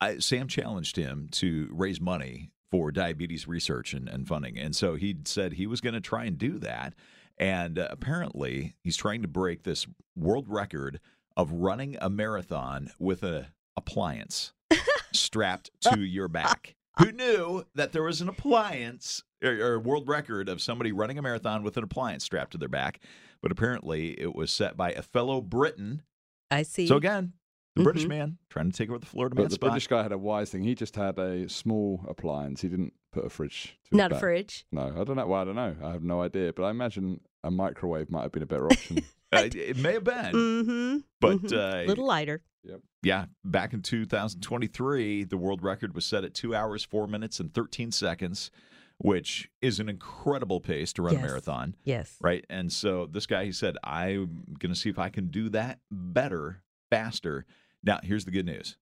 I, 0.00 0.18
Sam 0.18 0.48
challenged 0.48 0.96
him 0.96 1.28
to 1.32 1.68
raise 1.70 2.00
money 2.00 2.50
for 2.70 2.90
diabetes 2.90 3.46
research 3.46 3.92
and, 3.92 4.08
and 4.08 4.26
funding. 4.26 4.58
And 4.58 4.74
so 4.74 4.94
he 4.94 5.16
said 5.24 5.52
he 5.52 5.66
was 5.66 5.80
going 5.80 5.94
to 5.94 6.00
try 6.00 6.24
and 6.24 6.38
do 6.38 6.58
that. 6.60 6.94
And 7.38 7.78
uh, 7.78 7.88
apparently, 7.90 8.74
he's 8.82 8.96
trying 8.96 9.22
to 9.22 9.28
break 9.28 9.62
this 9.62 9.86
world 10.16 10.48
record 10.48 11.00
of 11.36 11.52
running 11.52 11.96
a 12.00 12.08
marathon 12.08 12.90
with 12.98 13.22
an 13.22 13.46
appliance 13.76 14.52
strapped 15.12 15.70
to 15.82 16.00
your 16.00 16.28
back. 16.28 16.76
Who 16.98 17.12
knew 17.12 17.64
that 17.74 17.92
there 17.92 18.02
was 18.02 18.20
an 18.20 18.28
appliance 18.28 19.22
or, 19.42 19.52
or 19.52 19.78
world 19.80 20.08
record 20.08 20.48
of 20.48 20.60
somebody 20.60 20.92
running 20.92 21.18
a 21.18 21.22
marathon 21.22 21.62
with 21.62 21.76
an 21.76 21.84
appliance 21.84 22.24
strapped 22.24 22.52
to 22.52 22.58
their 22.58 22.68
back? 22.68 23.00
But 23.40 23.50
apparently, 23.50 24.20
it 24.20 24.34
was 24.34 24.52
set 24.52 24.76
by 24.76 24.92
a 24.92 25.02
fellow 25.02 25.40
Briton. 25.40 26.02
I 26.50 26.62
see. 26.62 26.86
So 26.86 26.96
again, 26.96 27.32
the 27.74 27.82
British 27.84 28.04
Mhm. 28.04 28.08
man 28.08 28.38
trying 28.50 28.70
to 28.70 28.76
take 28.76 28.90
over 28.90 28.98
the 28.98 29.06
Florida 29.06 29.34
But 29.34 29.42
man 29.42 29.48
the 29.48 29.54
spot. 29.54 29.70
British 29.70 29.86
guy 29.86 30.02
had 30.02 30.12
a 30.12 30.18
wise 30.18 30.50
thing. 30.50 30.62
He 30.62 30.74
just 30.74 30.94
had 30.96 31.18
a 31.18 31.48
small 31.48 32.04
appliance. 32.08 32.60
He 32.60 32.68
didn't 32.68 32.92
put 33.12 33.24
a 33.24 33.30
fridge. 33.30 33.78
To 33.90 33.96
Not 33.96 34.12
a 34.12 34.18
fridge. 34.18 34.66
No, 34.72 34.82
I 34.98 35.04
don't 35.04 35.16
know. 35.16 35.26
Well, 35.26 35.40
I 35.40 35.44
don't 35.44 35.54
know. 35.56 35.76
I 35.82 35.92
have 35.92 36.02
no 36.02 36.20
idea. 36.22 36.52
But 36.52 36.64
I 36.64 36.70
imagine 36.70 37.20
a 37.42 37.50
microwave 37.50 38.10
might 38.10 38.22
have 38.22 38.32
been 38.32 38.42
a 38.42 38.46
better 38.46 38.66
option. 38.66 38.98
Uh, 39.34 39.48
it 39.54 39.78
may 39.78 39.94
have 39.94 40.04
been, 40.04 40.32
Mm-hmm. 40.34 40.96
but 41.18 41.38
mhm. 41.38 41.52
uh, 41.54 41.86
little 41.86 42.04
lighter. 42.04 42.42
Yep. 42.64 42.80
yeah, 43.02 43.24
back 43.42 43.72
in 43.72 43.80
2023, 43.80 45.24
the 45.24 45.38
world 45.38 45.62
record 45.62 45.94
was 45.94 46.04
set 46.04 46.22
at 46.22 46.34
two 46.34 46.54
hours, 46.54 46.84
four 46.84 47.06
minutes, 47.06 47.40
and 47.40 47.52
13 47.54 47.92
seconds, 47.92 48.50
which 48.98 49.48
is 49.62 49.80
an 49.80 49.88
incredible 49.88 50.60
pace 50.60 50.92
to 50.92 51.02
run 51.02 51.14
Yes. 51.14 51.22
a 51.22 51.26
marathon, 51.26 51.76
Yes. 51.84 52.18
right? 52.20 52.44
And 52.50 52.70
so 52.70 53.06
this 53.06 53.26
guy, 53.26 53.46
he 53.46 53.52
said, 53.52 53.78
I'm 53.82 54.44
going 54.58 54.72
to 54.74 54.78
see 54.78 54.90
if 54.90 54.98
I 54.98 55.08
can 55.08 55.28
do 55.28 55.48
that 55.48 55.80
better, 55.90 56.62
faster. 56.90 57.46
Now, 57.84 58.00
here's 58.02 58.24
the 58.24 58.30
good 58.30 58.46
news 58.46 58.76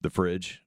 the 0.00 0.10
fridge 0.10 0.62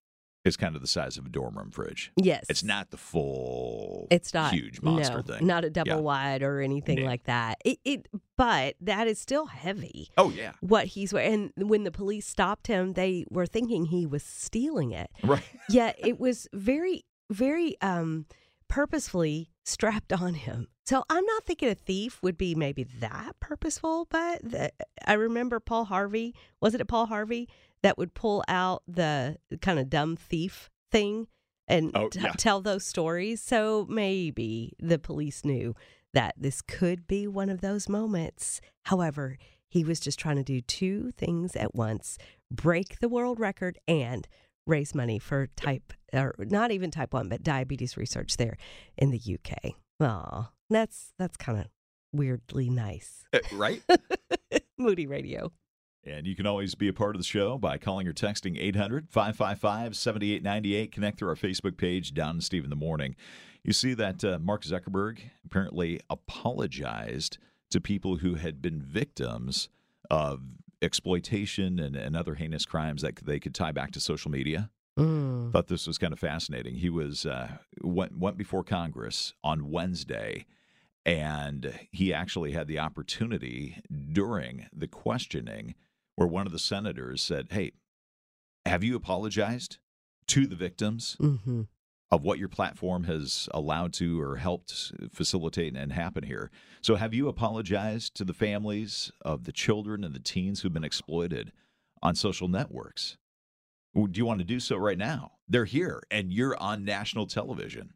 is 0.45 0.57
kind 0.57 0.75
of 0.75 0.81
the 0.81 0.87
size 0.87 1.17
of 1.17 1.25
a 1.25 1.29
dorm 1.29 1.57
room 1.57 1.71
fridge. 1.71 2.11
Yes. 2.17 2.45
It's 2.49 2.63
not 2.63 2.91
the 2.91 2.97
full, 2.97 4.07
It's 4.11 4.33
not 4.33 4.51
huge 4.53 4.81
monster 4.81 5.15
no, 5.15 5.21
thing. 5.21 5.47
Not 5.47 5.63
a 5.63 5.69
double 5.69 5.89
Yeah. 5.91 5.99
wide 5.99 6.43
or 6.43 6.59
anything 6.59 6.99
No. 6.99 7.05
like 7.05 7.23
that. 7.23 7.59
It, 7.63 7.79
it, 7.85 8.07
but 8.35 8.75
that 8.81 9.07
is 9.07 9.19
still 9.19 9.45
heavy. 9.45 10.09
Oh, 10.17 10.31
yeah. 10.31 10.51
What 10.59 10.87
he's 10.87 11.13
wearing. 11.13 11.51
And 11.57 11.69
when 11.69 11.85
the 11.85 11.91
police 11.91 12.27
stopped 12.27 12.67
him, 12.67 12.91
they 12.93 13.23
were 13.31 13.45
thinking 13.45 13.85
he 13.85 14.05
was 14.05 14.21
stealing 14.21 14.91
it. 14.91 15.09
Right. 15.23 15.43
Yet 15.69 15.95
it 15.97 16.19
was 16.19 16.49
very, 16.53 17.05
very 17.31 17.77
um, 17.81 18.25
purposefully 18.67 19.49
strapped 19.63 20.11
on 20.11 20.33
him. 20.33 20.67
So 20.85 21.05
I'm 21.09 21.25
not 21.25 21.45
thinking 21.45 21.69
a 21.69 21.75
thief 21.75 22.21
would 22.21 22.37
be 22.37 22.53
maybe 22.53 22.83
that 22.99 23.39
purposeful, 23.39 24.07
but 24.09 24.41
the, 24.43 24.71
I 25.07 25.13
remember 25.13 25.61
Paul 25.61 25.85
Harvey. 25.85 26.35
Was 26.59 26.73
it 26.75 26.85
Paul 26.89 27.05
Harvey 27.05 27.47
that 27.83 27.97
would 27.97 28.13
pull 28.15 28.43
out 28.47 28.81
the 28.87 29.37
kind 29.61 29.77
of 29.79 29.89
dumb 29.89 30.15
thief 30.15 30.69
thing 30.91 31.27
and 31.67 31.91
Oh, 31.95 32.09
t- 32.09 32.19
yeah. 32.21 32.31
tell 32.37 32.61
those 32.61 32.85
stories? 32.85 33.41
So 33.41 33.85
maybe 33.89 34.73
the 34.79 34.97
police 34.99 35.45
knew 35.45 35.75
that 36.13 36.35
this 36.37 36.61
could 36.61 37.07
be 37.07 37.27
one 37.27 37.49
of 37.49 37.61
those 37.61 37.87
moments. 37.87 38.59
However, 38.85 39.37
he 39.69 39.83
was 39.83 39.99
just 39.99 40.19
trying 40.19 40.35
to 40.37 40.43
do 40.43 40.61
two 40.61 41.11
things 41.11 41.55
at 41.55 41.73
once 41.75 42.17
break 42.51 42.99
the 42.99 43.09
world 43.09 43.39
record 43.39 43.79
and 43.87 44.27
raise 44.67 44.93
money 44.93 45.17
for 45.19 45.47
type 45.55 45.91
or 46.13 46.35
not 46.39 46.71
even 46.71 46.91
type 46.91 47.13
1 47.13 47.27
but 47.29 47.41
diabetes 47.43 47.97
research 47.97 48.37
there 48.37 48.55
in 48.97 49.09
the 49.11 49.19
UK. 49.19 49.73
Oh, 49.99 50.49
that's 50.69 51.13
that's 51.17 51.35
kind 51.37 51.57
of 51.59 51.65
weirdly 52.13 52.69
nice. 52.69 53.23
Uh, 53.33 53.39
Right. 53.53 53.81
Moody 54.77 55.07
Radio. 55.07 55.51
And 56.05 56.27
you 56.27 56.35
can 56.35 56.45
always 56.45 56.75
be 56.75 56.87
a 56.87 56.93
part 56.93 57.15
of 57.15 57.21
the 57.21 57.25
show 57.25 57.57
by 57.57 57.77
calling 57.77 58.07
or 58.07 58.13
texting 58.13 58.57
800 58.59 59.09
555 59.09 59.95
7898. 59.95 60.91
Connect 60.91 61.17
through 61.17 61.29
our 61.29 61.35
Facebook 61.35 61.77
page, 61.77 62.13
Dawn 62.13 62.31
and 62.31 62.43
Steve 62.43 62.63
in 62.63 62.69
the 62.69 62.75
Morning. 62.75 63.15
You 63.63 63.71
see 63.71 63.93
that 63.93 64.23
uh, 64.23 64.39
Mark 64.39 64.63
Zuckerberg 64.63 65.19
apparently 65.45 66.01
apologized 66.09 67.37
to 67.71 67.79
people 67.79 68.17
who 68.17 68.35
had 68.35 68.61
been 68.61 68.81
victims 68.81 69.69
of 70.09 70.41
exploitation 70.81 71.79
and, 71.79 71.95
and 71.95 72.17
other 72.17 72.35
heinous 72.35 72.65
crimes 72.65 73.01
that 73.01 73.15
they 73.23 73.39
could 73.39 73.55
tie 73.55 73.71
back 73.71 73.91
to 73.91 74.01
social 74.01 74.29
media. 74.29 74.69
Mm. 74.99 75.53
Thought 75.53 75.67
this 75.67 75.87
was 75.87 75.97
kind 75.97 76.13
of 76.13 76.19
fascinating. 76.19 76.75
He 76.75 76.89
was 76.89 77.25
uh, 77.25 77.47
went 77.81 78.17
went 78.17 78.37
before 78.37 78.63
Congress 78.63 79.33
on 79.43 79.71
Wednesday, 79.71 80.45
and 81.05 81.73
he 81.91 82.13
actually 82.13 82.51
had 82.51 82.67
the 82.67 82.77
opportunity 82.77 83.81
during 84.11 84.67
the 84.71 84.87
questioning 84.87 85.73
where 86.15 86.27
one 86.27 86.45
of 86.45 86.51
the 86.53 86.59
senators 86.59 87.21
said, 87.21 87.47
"Hey, 87.51 87.71
have 88.65 88.83
you 88.83 88.95
apologized 88.95 89.77
to 90.27 90.47
the 90.47 90.55
victims 90.55 91.15
hmm 91.19 91.63
of 92.11 92.21
what 92.21 92.37
your 92.37 92.47
platform 92.47 93.05
has 93.05 93.49
allowed 93.55 93.91
to 93.91 94.21
or 94.21 94.35
helped 94.35 94.91
facilitate 95.11 95.75
and 95.75 95.91
happen 95.91 96.23
here? 96.23 96.51
So, 96.81 96.95
have 96.95 97.13
you 97.13 97.27
apologized 97.27 98.13
to 98.15 98.23
the 98.23 98.33
families 98.35 99.11
of 99.21 99.45
the 99.45 99.51
children 99.51 100.03
and 100.03 100.13
the 100.13 100.19
teens 100.19 100.61
who've 100.61 100.71
been 100.73 100.83
exploited 100.83 101.51
on 102.03 102.13
social 102.15 102.47
networks? 102.47 103.17
Do 103.95 104.09
you 104.13 104.25
want 104.25 104.39
to 104.39 104.45
do 104.45 104.59
so 104.59 104.75
right 104.77 104.97
now? 104.97 105.33
They're 105.47 105.65
here 105.65 106.01
and 106.11 106.31
you're 106.31 106.57
on 106.57 106.85
national 106.85 107.27
television. 107.27 107.93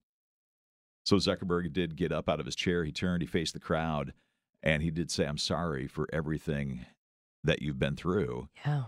So 1.06 1.16
Zuckerberg 1.18 1.72
did 1.74 1.96
get 1.96 2.12
up 2.12 2.28
out 2.28 2.40
of 2.40 2.46
his 2.46 2.56
chair. 2.56 2.84
He 2.84 2.92
turned, 2.92 3.22
he 3.22 3.28
faced 3.28 3.54
the 3.54 3.60
crowd, 3.60 4.14
And 4.62 4.84
he 4.84 4.92
did 4.92 5.10
say, 5.10 5.26
I'm 5.26 5.38
sorry 5.38 5.88
for 5.88 6.08
everything 6.12 6.86
that 7.48 7.62
you've 7.62 7.80
been 7.80 7.96
through. 7.96 8.48
Yeah. 8.66 8.84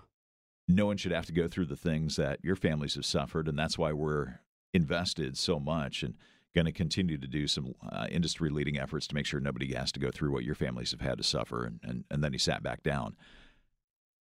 No 0.68 0.86
one 0.86 0.98
should 0.98 1.12
have 1.12 1.26
to 1.26 1.34
go 1.34 1.48
through 1.48 1.66
the 1.66 1.76
things 1.76 2.16
that 2.18 2.40
your 2.44 2.56
families 2.56 2.94
have 2.96 3.06
suffered. 3.06 3.48
And 3.48 3.58
that's 3.58 3.78
why 3.78 3.92
we're 3.92 4.42
invested 4.74 5.36
so 5.38 5.60
much 5.60 6.04
and 6.04 6.14
going 6.54 6.66
to 6.66 6.72
continue 6.72 7.18
to 7.18 7.28
do 7.28 7.48
some 7.48 7.74
uh, 7.92 8.08
industry 8.12 8.50
leading 8.50 8.78
efforts 8.78 9.08
to 9.08 9.16
make 9.16 9.26
sure 9.26 9.40
nobody 9.40 9.74
has 9.74 9.92
to 9.94 10.00
go 10.00 10.12
through 10.12 10.32
what 10.32 10.44
your 10.44 10.56
families 10.56 10.92
have 10.92 11.02
had 11.02 11.18
to 11.18 11.24
suffer. 11.24 11.66
And, 11.66 11.80
and, 11.84 12.04
and 12.12 12.24
then 12.24 12.34
he 12.34 12.38
sat 12.38 12.62
back 12.62 12.84
down. 12.84 13.16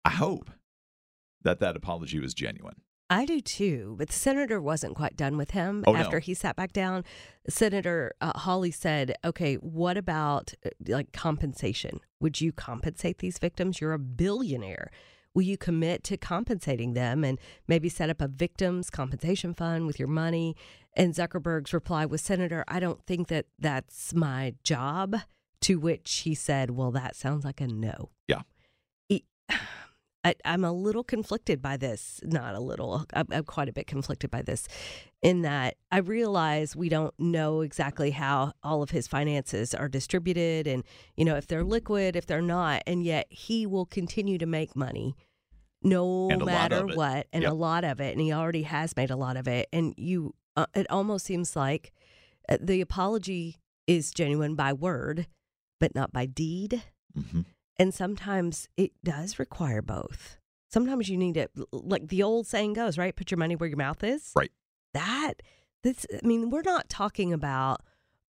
I 0.05 0.11
hope 0.11 0.49
that 1.41 1.59
that 1.59 1.75
apology 1.75 2.19
was 2.19 2.33
genuine. 2.33 2.81
I 3.11 3.25
do 3.25 3.41
too, 3.41 3.95
but 3.97 4.09
the 4.09 4.13
senator 4.13 4.61
wasn't 4.61 4.95
quite 4.95 5.17
done 5.17 5.35
with 5.35 5.51
him 5.51 5.83
Oh, 5.87 5.93
no. 5.93 5.97
after 5.99 6.19
he 6.19 6.33
sat 6.35 6.55
back 6.55 6.71
down. 6.73 7.03
Senator 7.47 8.13
uh, 8.21 8.37
Hawley 8.37 8.71
said, 8.71 9.15
"Okay, 9.25 9.55
what 9.55 9.97
about 9.97 10.53
uh, 10.65 10.69
like 10.87 11.11
compensation? 11.11 11.99
Would 12.19 12.39
you 12.39 12.51
compensate 12.51 13.17
these 13.17 13.39
victims? 13.39 13.81
You're 13.81 13.93
a 13.93 13.99
billionaire. 13.99 14.91
Will 15.33 15.43
you 15.43 15.57
commit 15.57 16.03
to 16.05 16.17
compensating 16.17 16.93
them 16.93 17.23
and 17.23 17.39
maybe 17.67 17.89
set 17.89 18.09
up 18.09 18.21
a 18.21 18.27
victims 18.27 18.89
compensation 18.89 19.53
fund 19.55 19.87
with 19.87 19.97
your 19.97 20.07
money?" 20.07 20.55
And 20.95 21.13
Zuckerberg's 21.15 21.73
reply 21.73 22.05
was, 22.05 22.21
"Senator, 22.21 22.63
I 22.67 22.79
don't 22.79 23.03
think 23.05 23.27
that 23.29 23.45
that's 23.57 24.13
my 24.13 24.53
job." 24.63 25.15
To 25.61 25.79
which 25.79 26.21
he 26.25 26.35
said, 26.35 26.69
"Well, 26.71 26.91
that 26.91 27.15
sounds 27.15 27.43
like 27.43 27.59
a 27.59 27.67
no." 27.67 28.11
Yeah. 28.27 28.41
I, 30.23 30.35
I'm 30.43 30.65
a 30.65 30.71
little 30.73 31.03
conflicted 31.03 31.61
by 31.61 31.77
this. 31.77 32.19
Not 32.23 32.53
a 32.53 32.59
little. 32.59 33.05
I'm, 33.13 33.27
I'm 33.31 33.45
quite 33.45 33.69
a 33.69 33.73
bit 33.73 33.87
conflicted 33.87 34.29
by 34.29 34.41
this, 34.41 34.67
in 35.21 35.43
that 35.43 35.75
I 35.91 35.99
realize 35.99 36.75
we 36.75 36.89
don't 36.89 37.13
know 37.17 37.61
exactly 37.61 38.11
how 38.11 38.51
all 38.61 38.83
of 38.83 38.89
his 38.89 39.07
finances 39.07 39.73
are 39.73 39.87
distributed, 39.87 40.67
and 40.67 40.83
you 41.15 41.23
know 41.23 41.35
if 41.37 41.47
they're 41.47 41.63
liquid, 41.63 42.15
if 42.17 42.25
they're 42.25 42.41
not, 42.41 42.83
and 42.85 43.03
yet 43.03 43.27
he 43.29 43.65
will 43.65 43.85
continue 43.85 44.37
to 44.37 44.45
make 44.45 44.75
money, 44.75 45.15
no 45.81 46.27
And 46.29 46.41
a 46.41 46.45
lot 46.45 46.71
matter 46.71 46.85
what, 46.87 47.27
and 47.31 47.43
Yep. 47.43 47.51
a 47.51 47.55
lot 47.55 47.83
of 47.85 48.01
it, 48.01 48.11
and 48.11 48.19
he 48.21 48.33
already 48.33 48.63
has 48.63 48.95
made 48.97 49.11
a 49.11 49.15
lot 49.15 49.37
of 49.37 49.47
it. 49.47 49.69
And 49.71 49.93
you, 49.97 50.35
uh, 50.57 50.65
it 50.75 50.85
almost 50.89 51.25
seems 51.25 51.55
like 51.55 51.93
uh, 52.49 52.57
the 52.59 52.81
apology 52.81 53.57
is 53.87 54.11
genuine 54.11 54.55
by 54.55 54.73
word, 54.73 55.27
but 55.79 55.95
not 55.95 56.11
by 56.11 56.25
deed. 56.25 56.83
hmm 57.15 57.41
And 57.79 57.93
sometimes 57.93 58.67
it 58.75 58.91
does 59.03 59.39
require 59.39 59.81
both. 59.81 60.37
Sometimes 60.69 61.09
you 61.09 61.17
need 61.17 61.37
it, 61.37 61.49
like 61.71 62.09
the 62.09 62.21
old 62.21 62.45
saying 62.45 62.73
goes, 62.73 62.97
right? 62.97 63.15
Put 63.15 63.31
your 63.31 63.37
money 63.37 63.55
where 63.55 63.69
your 63.69 63.77
mouth 63.77 64.03
is. 64.03 64.31
Right. 64.35 64.51
That, 64.93 65.35
that's, 65.83 66.05
I 66.13 66.27
mean, 66.27 66.49
we're 66.49 66.61
not 66.61 66.89
talking 66.89 67.33
about, 67.33 67.81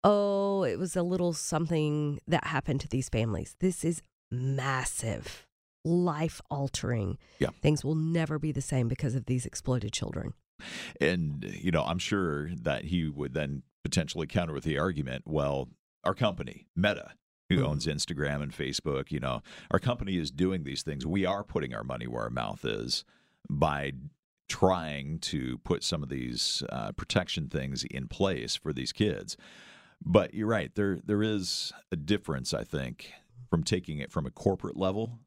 oh, 0.05 0.63
it 0.63 0.79
was 0.79 0.97
a 0.97 1.03
little 1.03 1.33
something 1.33 2.21
that 2.29 2.47
happened 2.47 2.81
to 2.83 2.89
these 2.89 3.09
families. 3.09 3.57
This 3.61 3.85
is 3.85 4.03
massive, 4.31 5.47
life 5.85 6.41
altering. 6.49 7.19
Yeah. 7.41 7.49
Things 7.61 7.85
will 7.85 7.97
never 7.97 8.39
be 8.39 8.53
the 8.53 8.63
same 8.63 8.89
because 8.89 9.15
of 9.15 9.27
these 9.27 9.45
exploited 9.45 9.93
children. 9.93 10.33
And, 11.01 11.45
you 11.61 11.71
know, 11.71 11.83
I'm 11.83 11.99
sure 11.99 12.51
that 12.63 12.85
he 12.85 13.09
would 13.09 13.35
then 13.35 13.65
potentially 13.83 14.27
counter 14.27 14.55
with 14.55 14.65
the 14.65 14.79
argument 14.79 15.25
well, 15.27 15.69
our 16.05 16.15
company, 16.15 16.69
Meta, 16.77 17.13
who 17.51 17.59
Mhm. 17.59 17.67
owns 17.67 17.87
Instagram 17.87 18.43
and 18.43 18.53
Facebook, 18.53 19.11
you 19.11 19.21
know, 19.21 19.43
our 19.71 19.79
company 19.79 20.17
is 20.17 20.31
doing 20.31 20.63
these 20.65 20.83
things. 20.83 21.05
We 21.05 21.27
are 21.27 21.45
putting 21.45 21.75
our 21.75 21.85
money 21.85 22.07
where 22.07 22.23
our 22.23 22.31
mouth 22.31 22.65
is 22.65 23.05
by 23.51 23.93
trying 24.49 25.19
to 25.19 25.59
put 25.59 25.85
some 25.85 26.03
of 26.03 26.09
these 26.09 26.63
uh, 26.71 26.93
protection 26.93 27.49
things 27.49 27.85
in 27.85 28.09
place 28.09 28.57
for 28.57 28.73
these 28.73 28.93
kids. 28.93 29.37
But 30.03 30.33
you're 30.33 30.47
right. 30.49 30.75
There 30.75 30.99
there 31.05 31.23
is 31.23 31.73
a 31.93 31.97
difference, 31.97 32.55
I 32.55 32.65
think, 32.65 33.13
from 33.51 33.63
taking 33.65 33.99
it 33.99 34.11
from 34.11 34.27
a 34.27 34.31
corporate 34.31 34.77
level 34.77 35.19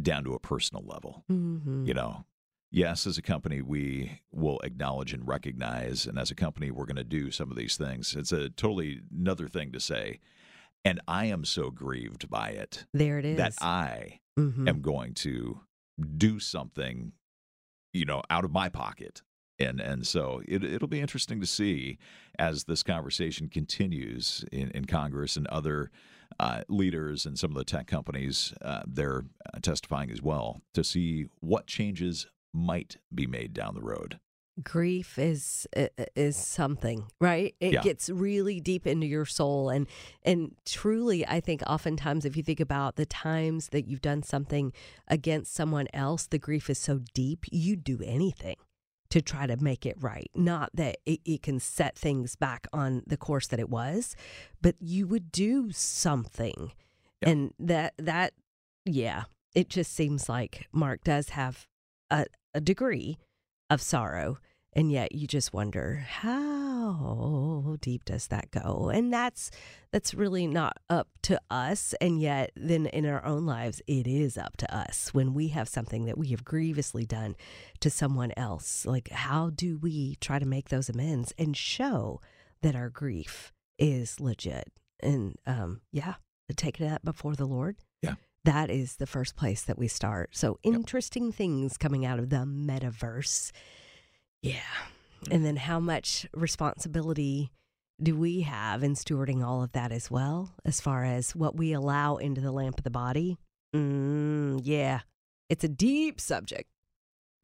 down 0.00 0.24
to 0.24 0.34
a 0.34 0.40
personal 0.40 0.82
level 0.84 1.24
Mm-hmm. 1.30 1.86
you 1.86 1.94
know 1.94 2.24
yes 2.72 3.06
as 3.06 3.16
a 3.16 3.22
company 3.22 3.62
we 3.62 4.20
will 4.32 4.58
acknowledge 4.64 5.12
and 5.12 5.26
recognize 5.28 6.04
and 6.04 6.18
as 6.18 6.32
a 6.32 6.34
company 6.34 6.68
we're 6.72 6.84
going 6.86 6.96
to 6.96 7.04
do 7.04 7.30
some 7.30 7.48
of 7.48 7.56
these 7.56 7.76
things 7.76 8.16
it's 8.16 8.32
a 8.32 8.50
totally 8.50 9.02
another 9.16 9.46
thing 9.46 9.70
to 9.70 9.78
say 9.78 10.18
and 10.84 11.00
i 11.08 11.24
am 11.26 11.44
so 11.44 11.70
grieved 11.70 12.28
by 12.28 12.50
it 12.50 12.84
There 12.92 13.18
it 13.18 13.24
is. 13.24 13.36
that 13.36 13.54
i 13.60 14.20
Mhm. 14.38 14.68
am 14.68 14.80
going 14.82 15.14
to 15.14 15.60
do 16.16 16.40
something 16.40 17.12
you 17.92 18.04
know 18.04 18.22
out 18.30 18.44
of 18.44 18.50
my 18.52 18.68
pocket 18.68 19.22
and 19.60 19.80
and 19.80 20.06
so 20.06 20.42
it, 20.48 20.64
it'll 20.64 20.88
be 20.88 21.00
interesting 21.00 21.40
to 21.40 21.46
see 21.46 21.98
as 22.38 22.64
this 22.64 22.82
conversation 22.82 23.48
continues 23.48 24.44
in, 24.50 24.70
in 24.72 24.84
congress 24.86 25.36
and 25.36 25.46
other 25.48 25.90
uh, 26.40 26.62
leaders 26.68 27.26
and 27.26 27.38
some 27.38 27.52
of 27.52 27.56
the 27.56 27.64
tech 27.64 27.86
companies 27.86 28.52
uh, 28.62 28.82
they're 28.88 29.22
uh, 29.54 29.58
testifying 29.62 30.10
as 30.10 30.20
well 30.20 30.60
to 30.72 30.82
see 30.82 31.26
what 31.38 31.68
changes 31.68 32.26
might 32.52 32.96
be 33.14 33.24
made 33.26 33.52
down 33.54 33.74
the 33.76 33.80
road 33.82 34.18
grief 34.62 35.18
is 35.18 35.66
is 36.14 36.36
something 36.36 37.06
right 37.20 37.54
it 37.60 37.72
Yeah. 37.72 37.82
gets 37.82 38.08
really 38.08 38.60
deep 38.60 38.86
into 38.86 39.06
your 39.06 39.24
soul 39.24 39.68
and 39.68 39.88
and 40.22 40.54
truly 40.64 41.26
i 41.26 41.40
think 41.40 41.60
oftentimes 41.66 42.24
if 42.24 42.36
you 42.36 42.42
think 42.44 42.60
about 42.60 42.94
the 42.94 43.04
times 43.06 43.70
that 43.70 43.88
you've 43.88 44.00
done 44.00 44.22
something 44.22 44.72
against 45.08 45.52
someone 45.54 45.88
else 45.92 46.26
the 46.26 46.38
grief 46.38 46.70
is 46.70 46.78
so 46.78 47.00
deep 47.14 47.44
you 47.50 47.74
do 47.74 48.00
anything 48.04 48.54
to 49.10 49.20
try 49.20 49.46
to 49.46 49.56
make 49.56 49.84
it 49.84 49.96
right 50.00 50.30
not 50.36 50.70
that 50.72 50.98
it, 51.04 51.20
it 51.24 51.42
can 51.42 51.58
set 51.58 51.98
things 51.98 52.36
back 52.36 52.66
on 52.72 53.02
the 53.06 53.16
course 53.16 53.48
that 53.48 53.58
it 53.58 53.68
was 53.68 54.14
but 54.62 54.76
you 54.80 55.06
would 55.08 55.32
do 55.32 55.72
something 55.72 56.70
Yeah. 57.22 57.30
and 57.30 57.52
that 57.58 57.94
that 57.98 58.34
yeah 58.84 59.24
it 59.54 59.68
just 59.68 59.92
seems 59.92 60.28
like 60.28 60.68
mark 60.72 61.02
does 61.02 61.30
have 61.30 61.66
a, 62.10 62.26
a 62.54 62.60
degree 62.60 63.18
of 63.74 63.82
sorrow 63.82 64.38
and 64.72 64.90
yet 64.90 65.14
you 65.14 65.26
just 65.26 65.52
wonder 65.52 66.04
how 66.08 67.76
deep 67.80 68.04
does 68.04 68.28
that 68.28 68.50
go? 68.50 68.90
And 68.92 69.12
that's 69.12 69.50
that's 69.92 70.14
really 70.14 70.46
not 70.46 70.78
up 70.90 71.08
to 71.22 71.40
us 71.50 71.94
and 72.00 72.20
yet 72.20 72.50
then 72.56 72.86
in 72.86 73.06
our 73.06 73.24
own 73.24 73.46
lives 73.46 73.80
it 73.86 74.06
is 74.06 74.36
up 74.38 74.56
to 74.58 74.76
us. 74.76 75.12
When 75.12 75.34
we 75.34 75.48
have 75.48 75.68
something 75.68 76.06
that 76.06 76.18
we 76.18 76.28
have 76.28 76.44
grievously 76.44 77.04
done 77.04 77.36
to 77.80 77.90
someone 77.90 78.32
else 78.36 78.86
like 78.86 79.10
how 79.10 79.50
do 79.50 79.78
we 79.78 80.16
try 80.16 80.38
to 80.38 80.46
make 80.46 80.68
those 80.68 80.88
amends 80.88 81.32
and 81.38 81.56
show 81.56 82.20
that 82.62 82.76
our 82.76 82.90
grief 82.90 83.52
is 83.78 84.20
legit? 84.20 84.72
And 85.00 85.36
um 85.46 85.80
yeah 85.92 86.14
take 86.56 86.78
that 86.78 87.04
before 87.04 87.34
the 87.36 87.46
lord. 87.46 87.76
That 88.44 88.70
is 88.70 88.96
the 88.96 89.06
first 89.06 89.36
place 89.36 89.62
that 89.62 89.78
we 89.78 89.88
start. 89.88 90.30
So 90.36 90.58
interesting 90.62 91.32
things 91.32 91.76
coming 91.76 92.04
out 92.04 92.18
of 92.18 92.30
the 92.30 92.44
metaverse. 92.44 93.52
Yeah. 94.42 94.60
And 95.30 95.44
then 95.44 95.56
how 95.56 95.80
much 95.80 96.26
responsibility 96.34 97.50
do 98.02 98.16
we 98.16 98.42
have 98.42 98.82
in 98.82 98.94
stewarding 98.94 99.44
all 99.44 99.62
of 99.62 99.72
that 99.72 99.92
as 99.92 100.10
well, 100.10 100.52
as 100.64 100.80
far 100.80 101.04
as 101.04 101.34
what 101.34 101.56
we 101.56 101.72
allow 101.72 102.16
into 102.16 102.40
the 102.40 102.52
lamp 102.52 102.78
of 102.78 102.84
the 102.84 102.90
body? 102.90 103.38
Mm, 103.74 104.60
yeah, 104.62 105.00
it's 105.48 105.64
a 105.64 105.68
deep 105.68 106.20
subject. 106.20 106.68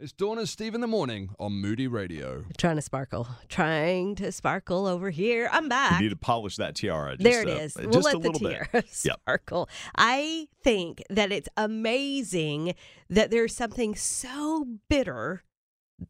It's 0.02 0.12
Dawn 0.12 0.38
and 0.38 0.48
Steve 0.48 0.74
in 0.74 0.80
the 0.80 0.86
morning 0.86 1.28
on 1.38 1.52
Moody 1.60 1.86
Radio. 1.86 2.44
Trying 2.56 2.76
to 2.76 2.82
sparkle, 2.82 3.28
trying 3.50 4.14
to 4.14 4.32
sparkle 4.32 4.86
over 4.86 5.10
here. 5.10 5.50
I'm 5.52 5.64
you 5.64 5.68
back. 5.68 6.00
need 6.00 6.08
to 6.08 6.16
polish 6.16 6.56
that 6.56 6.74
tiara 6.74 7.18
just, 7.18 7.22
there 7.22 7.42
it 7.42 7.48
is. 7.48 7.74
just 7.74 7.86
we'll 7.86 8.00
a 8.00 8.00
let 8.00 8.12
the 8.12 8.18
little 8.30 8.40
bit 8.48 8.66
tear 8.72 8.82
Yep. 9.04 9.20
sparkle. 9.20 9.68
I 9.98 10.48
think 10.64 11.02
that 11.10 11.30
it's 11.32 11.50
amazing 11.58 12.74
that 13.10 13.30
there's 13.30 13.54
something 13.54 13.94
so 13.94 14.66
bitter 14.88 15.42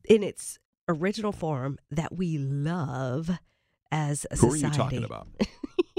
in 0.08 0.22
its 0.22 0.60
original 0.88 1.32
form 1.32 1.76
that 1.90 2.14
we 2.16 2.38
love 2.38 3.28
as 3.90 4.24
a 4.30 4.36
who 4.36 4.52
society. 4.52 4.64
are 4.66 4.68
you 4.68 4.72
talking 4.76 5.04
about 5.04 5.26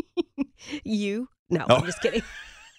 you? 0.86 1.28
No, 1.50 1.66
Oh. 1.70 1.76
I'm 1.76 1.86
just 1.86 2.02
kidding. 2.02 2.22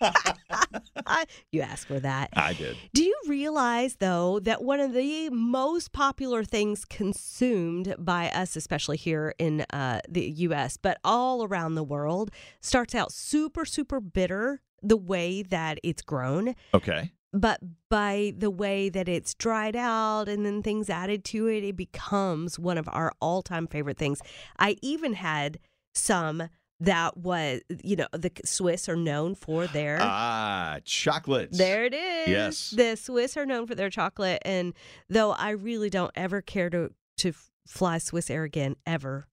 you 1.52 1.60
asked 1.60 1.86
for 1.86 2.00
that. 2.00 2.30
i 2.34 2.52
did 2.52 2.76
Do 2.94 3.04
you 3.04 3.16
realize, 3.26 3.96
though, 3.96 4.40
that 4.40 4.62
one 4.62 4.80
of 4.80 4.92
the 4.92 5.30
most 5.30 5.92
popular 5.92 6.44
things 6.44 6.84
consumed 6.84 7.94
by 7.98 8.28
us, 8.30 8.56
especially 8.56 8.96
here 8.96 9.34
in 9.38 9.62
uh, 9.70 10.00
the 10.08 10.30
U.S., 10.30 10.76
but 10.76 10.98
all 11.04 11.44
around 11.44 11.74
the 11.74 11.84
world, 11.84 12.30
starts 12.60 12.94
out 12.94 13.12
super, 13.12 13.64
super 13.64 14.00
bitter 14.00 14.60
the 14.82 14.96
way 14.96 15.42
that 15.42 15.78
it's 15.82 16.02
grown, 16.02 16.54
okay 16.74 17.12
but 17.32 17.60
by 17.88 18.34
the 18.36 18.50
way 18.50 18.88
that 18.88 19.08
it's 19.08 19.34
dried 19.34 19.74
out 19.74 20.28
and 20.28 20.44
then 20.44 20.62
things 20.62 20.90
added 20.90 21.24
to 21.24 21.46
it, 21.48 21.64
it 21.64 21.76
becomes 21.76 22.58
one 22.58 22.78
of 22.78 22.88
our 22.92 23.12
all 23.20 23.42
time 23.42 23.66
favorite 23.66 23.96
things. 23.96 24.20
I 24.58 24.76
even 24.82 25.14
had 25.14 25.58
some 25.94 26.48
that 26.82 27.16
was, 27.16 27.60
you 27.82 27.94
know, 27.96 28.08
the 28.12 28.30
Swiss 28.44 28.88
are 28.88 28.96
known 28.96 29.34
for 29.34 29.66
their. 29.68 29.98
ah 30.00 30.78
chocolates 30.84 31.56
There 31.56 31.84
it 31.84 31.94
is. 31.94 32.28
Yes. 32.28 32.70
The 32.70 32.96
Swiss 32.96 33.36
are 33.36 33.46
known 33.46 33.66
for 33.66 33.74
their 33.74 33.90
chocolate. 33.90 34.42
And 34.44 34.74
though 35.08 35.30
I 35.32 35.50
really 35.50 35.90
don't 35.90 36.10
ever 36.16 36.42
care 36.42 36.70
to, 36.70 36.90
to 37.18 37.32
fly 37.66 37.98
Swiss 37.98 38.30
Air 38.30 38.42
again, 38.42 38.76
ever, 38.84 39.28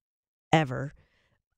ever, 0.54 0.94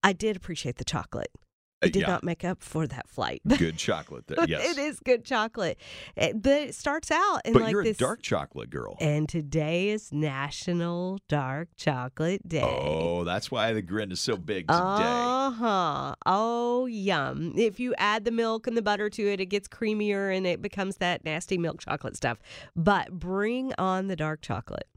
I 0.02 0.14
did 0.14 0.36
appreciate 0.38 0.78
the 0.78 0.86
chocolate. 0.86 1.32
It 1.82 1.94
did 1.94 2.02
yeah. 2.02 2.08
not 2.10 2.24
make 2.24 2.46
up 2.46 2.62
for 2.62 2.86
that 2.88 3.10
flight. 3.10 3.42
Good 3.58 3.78
chocolate 3.78 4.28
there. 4.28 4.46
Yes. 4.48 4.72
it 4.72 4.78
is 4.80 5.00
good 5.00 5.26
chocolate. 5.26 5.80
It, 6.16 6.42
but 6.42 6.52
it 6.52 6.76
starts 6.76 7.10
out 7.10 7.40
in 7.44 7.54
But 7.54 7.64
like 7.64 7.72
you're 7.72 7.84
this. 7.84 7.98
a 7.98 8.00
dark 8.00 8.22
chocolate 8.22 8.70
girl. 8.70 8.98
and 9.00 9.28
today 9.28 9.90
is 9.90 10.12
National 10.12 11.18
Dark 11.28 11.70
Chocolate 11.78 12.48
Day. 12.48 12.62
Oh, 12.64 13.24
that's 13.24 13.50
why 13.50 13.74
the 13.74 13.82
grin 13.82 14.12
is 14.12 14.20
so 14.22 14.38
big 14.38 14.68
today. 14.68 14.80
Uh 14.80 15.50
huh. 15.52 16.16
Oh, 16.26 16.86
yum. 16.86 17.54
If 17.58 17.80
you 17.80 17.96
add 17.98 18.26
the 18.26 18.32
milk 18.32 18.68
and 18.68 18.78
the 18.78 18.82
butter 18.84 19.10
to 19.10 19.28
it, 19.32 19.40
it 19.40 19.48
gets 19.48 19.68
creamier 19.68 20.36
and 20.36 20.46
it 20.46 20.62
becomes 20.62 20.98
that 20.98 21.26
nasty 21.26 21.58
milk 21.58 21.80
chocolate 21.82 22.16
stuff. 22.16 22.38
But 22.76 23.12
bring 23.18 23.74
on 23.80 24.08
the 24.08 24.16
dark 24.16 24.42
chocolate. 24.42 24.88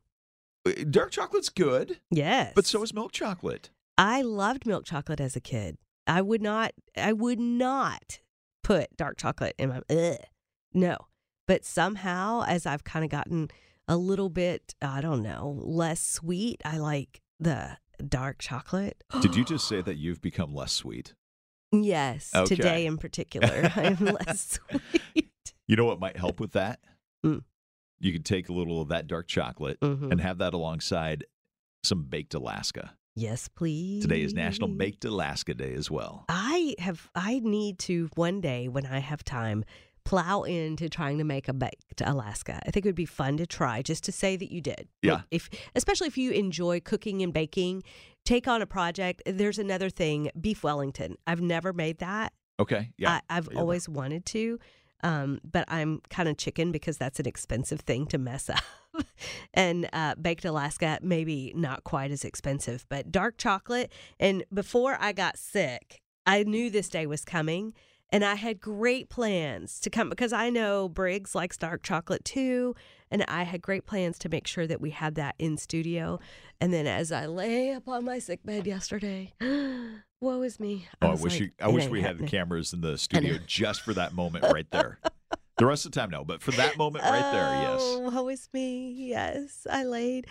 Uh, 0.66 0.72
dark 0.90 1.10
chocolate's 1.12 1.48
good, 1.48 2.00
Yes. 2.10 2.52
but 2.54 2.66
so 2.66 2.82
is 2.82 2.92
milk 2.92 3.12
chocolate. 3.12 3.70
I 3.96 4.22
loved 4.22 4.66
milk 4.66 4.84
chocolate 4.84 5.20
as 5.20 5.36
a 5.36 5.40
kid. 5.40 5.78
I 6.06 6.20
would 6.22 6.42
not, 6.42 6.72
I 6.96 7.12
would 7.12 7.40
not 7.40 8.20
put 8.62 8.94
dark 8.96 9.16
chocolate 9.18 9.54
in 9.58 9.70
my, 9.70 9.80
ugh, 9.90 10.18
no. 10.72 10.96
But 11.46 11.64
somehow, 11.64 12.42
as 12.46 12.66
I've 12.66 12.84
kind 12.84 13.04
of 13.04 13.10
gotten 13.10 13.48
a 13.88 13.96
little 13.96 14.30
bit, 14.30 14.74
I 14.80 15.00
don't 15.00 15.22
know, 15.22 15.58
less 15.62 16.00
sweet, 16.00 16.60
I 16.64 16.78
like 16.78 17.20
the 17.38 17.76
dark 18.08 18.38
chocolate. 18.38 19.02
Did 19.20 19.36
you 19.36 19.44
just 19.46 19.68
say 19.68 19.82
that 19.82 19.96
you've 19.96 20.20
become 20.22 20.54
less 20.54 20.72
sweet? 20.72 21.14
Yes, 21.72 22.30
Okay. 22.34 22.54
today 22.56 22.86
in 22.86 22.96
particular, 23.06 23.70
I'm 23.74 23.96
less 23.96 24.58
sweet. 25.12 25.30
You 25.66 25.76
know 25.76 25.84
what 25.84 26.00
might 26.00 26.16
help 26.16 26.40
with 26.40 26.52
that? 26.52 26.80
Mm. 27.24 27.42
You 28.00 28.12
could 28.12 28.24
take 28.24 28.48
a 28.48 28.52
little 28.52 28.80
of 28.82 28.88
that 28.88 29.06
dark 29.06 29.26
chocolate 29.28 29.80
Mhm. 29.80 30.10
and 30.12 30.20
have 30.20 30.38
that 30.38 30.54
alongside 30.54 31.24
some 31.82 32.04
baked 32.04 32.34
Alaska. 32.34 32.94
Yes, 33.16 33.46
please. 33.48 34.02
Today 34.02 34.22
is 34.22 34.34
National 34.34 34.68
Baked 34.68 35.04
Alaska 35.04 35.54
Day 35.54 35.72
as 35.74 35.88
well. 35.90 36.24
I 36.28 36.74
have. 36.80 37.08
I 37.14 37.38
need 37.44 37.78
to 37.80 38.10
one 38.16 38.40
day 38.40 38.66
when 38.68 38.86
I 38.86 38.98
have 38.98 39.22
time 39.24 39.64
plow 40.04 40.42
into 40.42 40.88
trying 40.88 41.16
to 41.18 41.24
make 41.24 41.48
a 41.48 41.52
baked 41.52 42.02
Alaska. 42.04 42.60
I 42.66 42.70
think 42.70 42.84
it 42.84 42.88
would 42.88 42.94
be 42.96 43.06
fun 43.06 43.36
to 43.36 43.46
try 43.46 43.82
just 43.82 44.02
to 44.04 44.12
say 44.12 44.36
that 44.36 44.50
you 44.52 44.60
did. 44.60 44.88
Yeah. 45.00 45.22
If 45.30 45.48
especially 45.76 46.08
if 46.08 46.18
you 46.18 46.32
enjoy 46.32 46.80
cooking 46.80 47.22
and 47.22 47.32
baking, 47.32 47.84
take 48.24 48.48
on 48.48 48.60
a 48.60 48.66
project. 48.66 49.22
There's 49.26 49.58
another 49.60 49.90
thing, 49.90 50.30
beef 50.40 50.64
Wellington. 50.64 51.14
I've 51.26 51.40
never 51.40 51.72
made 51.72 51.98
that. 51.98 52.32
Okay. 52.58 52.90
Yeah. 52.98 53.20
I, 53.30 53.36
I've 53.38 53.48
Yeah. 53.52 53.60
always 53.60 53.88
wanted 53.88 54.26
to. 54.26 54.58
Um, 55.04 55.38
but 55.44 55.66
I'm 55.68 56.00
kind 56.08 56.30
of 56.30 56.38
chicken 56.38 56.72
because 56.72 56.96
that's 56.96 57.20
an 57.20 57.28
expensive 57.28 57.80
thing 57.80 58.06
to 58.06 58.16
mess 58.16 58.48
up. 58.48 58.62
and 59.54 59.88
uh, 59.92 60.14
baked 60.14 60.46
Alaska, 60.46 60.98
maybe 61.02 61.52
not 61.54 61.84
quite 61.84 62.10
as 62.10 62.24
expensive, 62.24 62.86
but 62.88 63.12
dark 63.12 63.36
chocolate. 63.36 63.92
And 64.18 64.44
before 64.52 64.96
I 64.98 65.12
got 65.12 65.36
sick, 65.36 66.00
I 66.26 66.42
knew 66.42 66.70
this 66.70 66.88
day 66.88 67.06
was 67.06 67.22
coming. 67.22 67.74
And 68.10 68.24
I 68.24 68.36
had 68.36 68.60
great 68.60 69.08
plans 69.08 69.80
to 69.80 69.90
come 69.90 70.08
because 70.08 70.32
I 70.32 70.48
know 70.48 70.88
Briggs 70.88 71.34
likes 71.34 71.56
dark 71.56 71.82
chocolate 71.82 72.24
too. 72.24 72.74
And 73.10 73.24
I 73.28 73.42
had 73.42 73.62
great 73.62 73.86
plans 73.86 74.18
to 74.20 74.28
make 74.28 74.46
sure 74.46 74.66
that 74.66 74.80
we 74.80 74.90
had 74.90 75.14
that 75.16 75.34
in 75.38 75.56
studio. 75.56 76.18
And 76.60 76.72
then 76.72 76.86
as 76.86 77.12
I 77.12 77.26
lay 77.26 77.70
upon 77.70 78.04
my 78.04 78.18
sick 78.18 78.40
bed 78.44 78.66
yesterday, 78.66 79.32
woe 80.20 80.42
is 80.42 80.58
me. 80.58 80.88
oh, 81.02 81.08
I 81.08 81.14
wish 81.14 81.34
like, 81.34 81.40
you, 81.40 81.50
I 81.60 81.68
wish 81.68 81.88
we 81.88 82.02
had 82.02 82.18
the 82.18 82.26
cameras 82.26 82.72
in 82.72 82.80
the 82.80 82.98
studio 82.98 83.38
just 83.46 83.82
for 83.82 83.94
that 83.94 84.14
moment 84.14 84.44
right 84.52 84.68
there. 84.70 84.98
the 85.58 85.66
rest 85.66 85.86
of 85.86 85.92
the 85.92 86.00
time, 86.00 86.10
no, 86.10 86.24
but 86.24 86.42
for 86.42 86.52
that 86.52 86.76
moment 86.76 87.04
right 87.04 87.32
there, 87.32 87.50
yes. 87.62 87.80
Oh, 87.82 88.10
woe 88.10 88.28
is 88.28 88.48
me. 88.52 88.92
Yes, 88.96 89.66
I 89.70 89.84
laid 89.84 90.26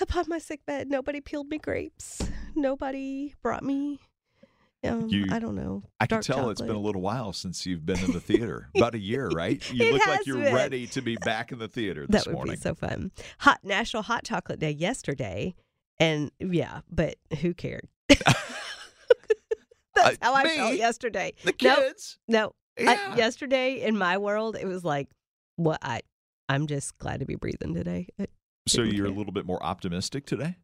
upon 0.00 0.26
my 0.28 0.38
sick 0.38 0.64
bed. 0.64 0.88
Nobody 0.88 1.20
peeled 1.20 1.48
me 1.48 1.58
grapes. 1.58 2.22
Nobody 2.54 3.34
brought 3.42 3.62
me. 3.62 4.00
Um, 4.84 5.08
You- 5.08 5.26
I 5.30 5.38
don't 5.38 5.54
know. 5.54 5.84
I 6.00 6.06
can 6.06 6.20
tell 6.22 6.50
it's 6.50 6.60
been 6.60 6.70
a 6.74 6.78
little 6.80 7.02
while 7.02 7.32
since 7.32 7.64
you've 7.66 7.86
been 7.86 8.00
in 8.00 8.12
the 8.12 8.20
theater. 8.28 8.68
About 8.76 8.94
a 8.94 8.98
year, 8.98 9.28
right? 9.28 9.62
You 9.72 9.86
It 9.86 9.92
look 9.92 10.06
like 10.06 10.26
you're 10.26 10.38
been. 10.38 10.54
ready 10.54 10.86
to 10.88 11.00
be 11.02 11.16
back 11.16 11.52
in 11.52 11.58
the 11.58 11.68
theater 11.68 12.06
this 12.08 12.24
That 12.24 12.30
would 12.30 12.34
morning. 12.36 12.54
be 12.56 12.60
so 12.60 12.74
fun. 12.74 13.12
Hot 13.40 13.60
National 13.62 14.02
Hot 14.02 14.24
Chocolate 14.24 14.58
Day 14.58 14.70
yesterday, 14.72 15.54
and 16.00 16.30
yeah, 16.40 16.80
but 16.90 17.14
who 17.40 17.54
cared? 17.54 17.88
That's 19.94 20.16
Uh, 20.16 20.16
how 20.22 20.34
I 20.34 20.44
me? 20.44 20.56
felt 20.56 20.74
yesterday. 20.76 21.34
the 21.44 21.52
kids. 21.52 22.18
No, 22.26 22.54
Yeah. 22.78 23.14
yesterday 23.14 23.82
in 23.82 23.96
my 23.96 24.16
world, 24.18 24.56
it 24.56 24.66
was 24.66 24.84
like, 24.84 25.08
what 25.56 25.78
I. 25.82 26.00
I'm 26.48 26.66
just 26.66 26.98
glad 26.98 27.20
to 27.20 27.26
be 27.26 27.34
breathing 27.36 27.72
today. 27.74 28.08
So 28.66 28.82
you're 28.82 29.06
a 29.06 29.10
little 29.10 29.32
bit 29.32 29.46
more 29.46 29.62
optimistic 29.62 30.26
today? 30.26 30.56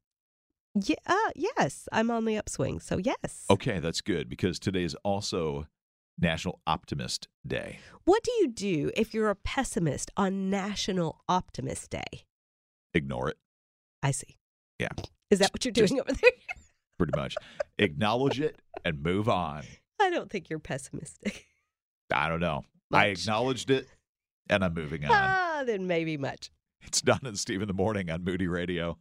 Yeah, 0.85 0.97
uh, 1.07 1.31
yes, 1.35 1.89
I'm 1.93 2.11
on 2.11 2.25
the 2.25 2.37
upswing. 2.37 2.81
So 2.81 2.99
yes. 2.99 3.45
Okay, 3.51 3.79
that's 3.81 4.01
good 4.01 4.29
because 4.29 4.59
today 4.59 4.85
is 4.85 4.95
also 5.03 5.67
National 6.19 6.61
Optimist 6.67 7.29
Day. 7.47 7.79
What 8.05 8.23
do 8.23 8.31
you 8.33 8.49
do 8.49 8.91
if 8.97 9.15
you're 9.15 9.31
a 9.31 9.35
pessimist 9.37 10.11
on 10.17 10.51
National 10.51 11.21
Optimist 11.29 11.91
Day? 11.91 12.27
Ignore 12.95 13.31
it, 13.31 13.37
I 14.03 14.11
see. 14.11 14.37
Yeah. 14.79 14.89
Is 15.31 15.39
that 15.41 15.53
what 15.53 15.65
you're 15.65 15.73
Just- 15.73 15.91
doing 15.91 16.01
over 16.01 16.13
there? 16.13 16.31
pretty 16.99 17.17
much. 17.17 17.37
Acknowledge 17.79 18.41
it 18.41 18.61
and 18.85 19.03
move 19.03 19.29
on. 19.29 19.63
I 20.01 20.11
don't 20.11 20.31
think 20.31 20.51
you're 20.51 20.59
pessimistic. 20.59 21.47
I 22.13 22.29
don't 22.29 22.41
know. 22.41 22.65
I 22.93 23.07
acknowledged 23.07 23.71
it 23.71 23.87
and 24.49 24.65
I'm 24.65 24.75
moving 24.75 25.05
on. 25.05 25.11
Ah, 25.13 25.63
then 25.67 25.87
maybe 25.87 26.17
much. 26.17 26.51
It's 26.83 27.01
Dawn 27.03 27.21
and 27.25 27.39
Steve 27.39 27.61
in 27.63 27.69
the 27.69 27.75
morning 27.75 28.11
on 28.11 28.25
Moody 28.25 28.47
Radio. 28.49 28.99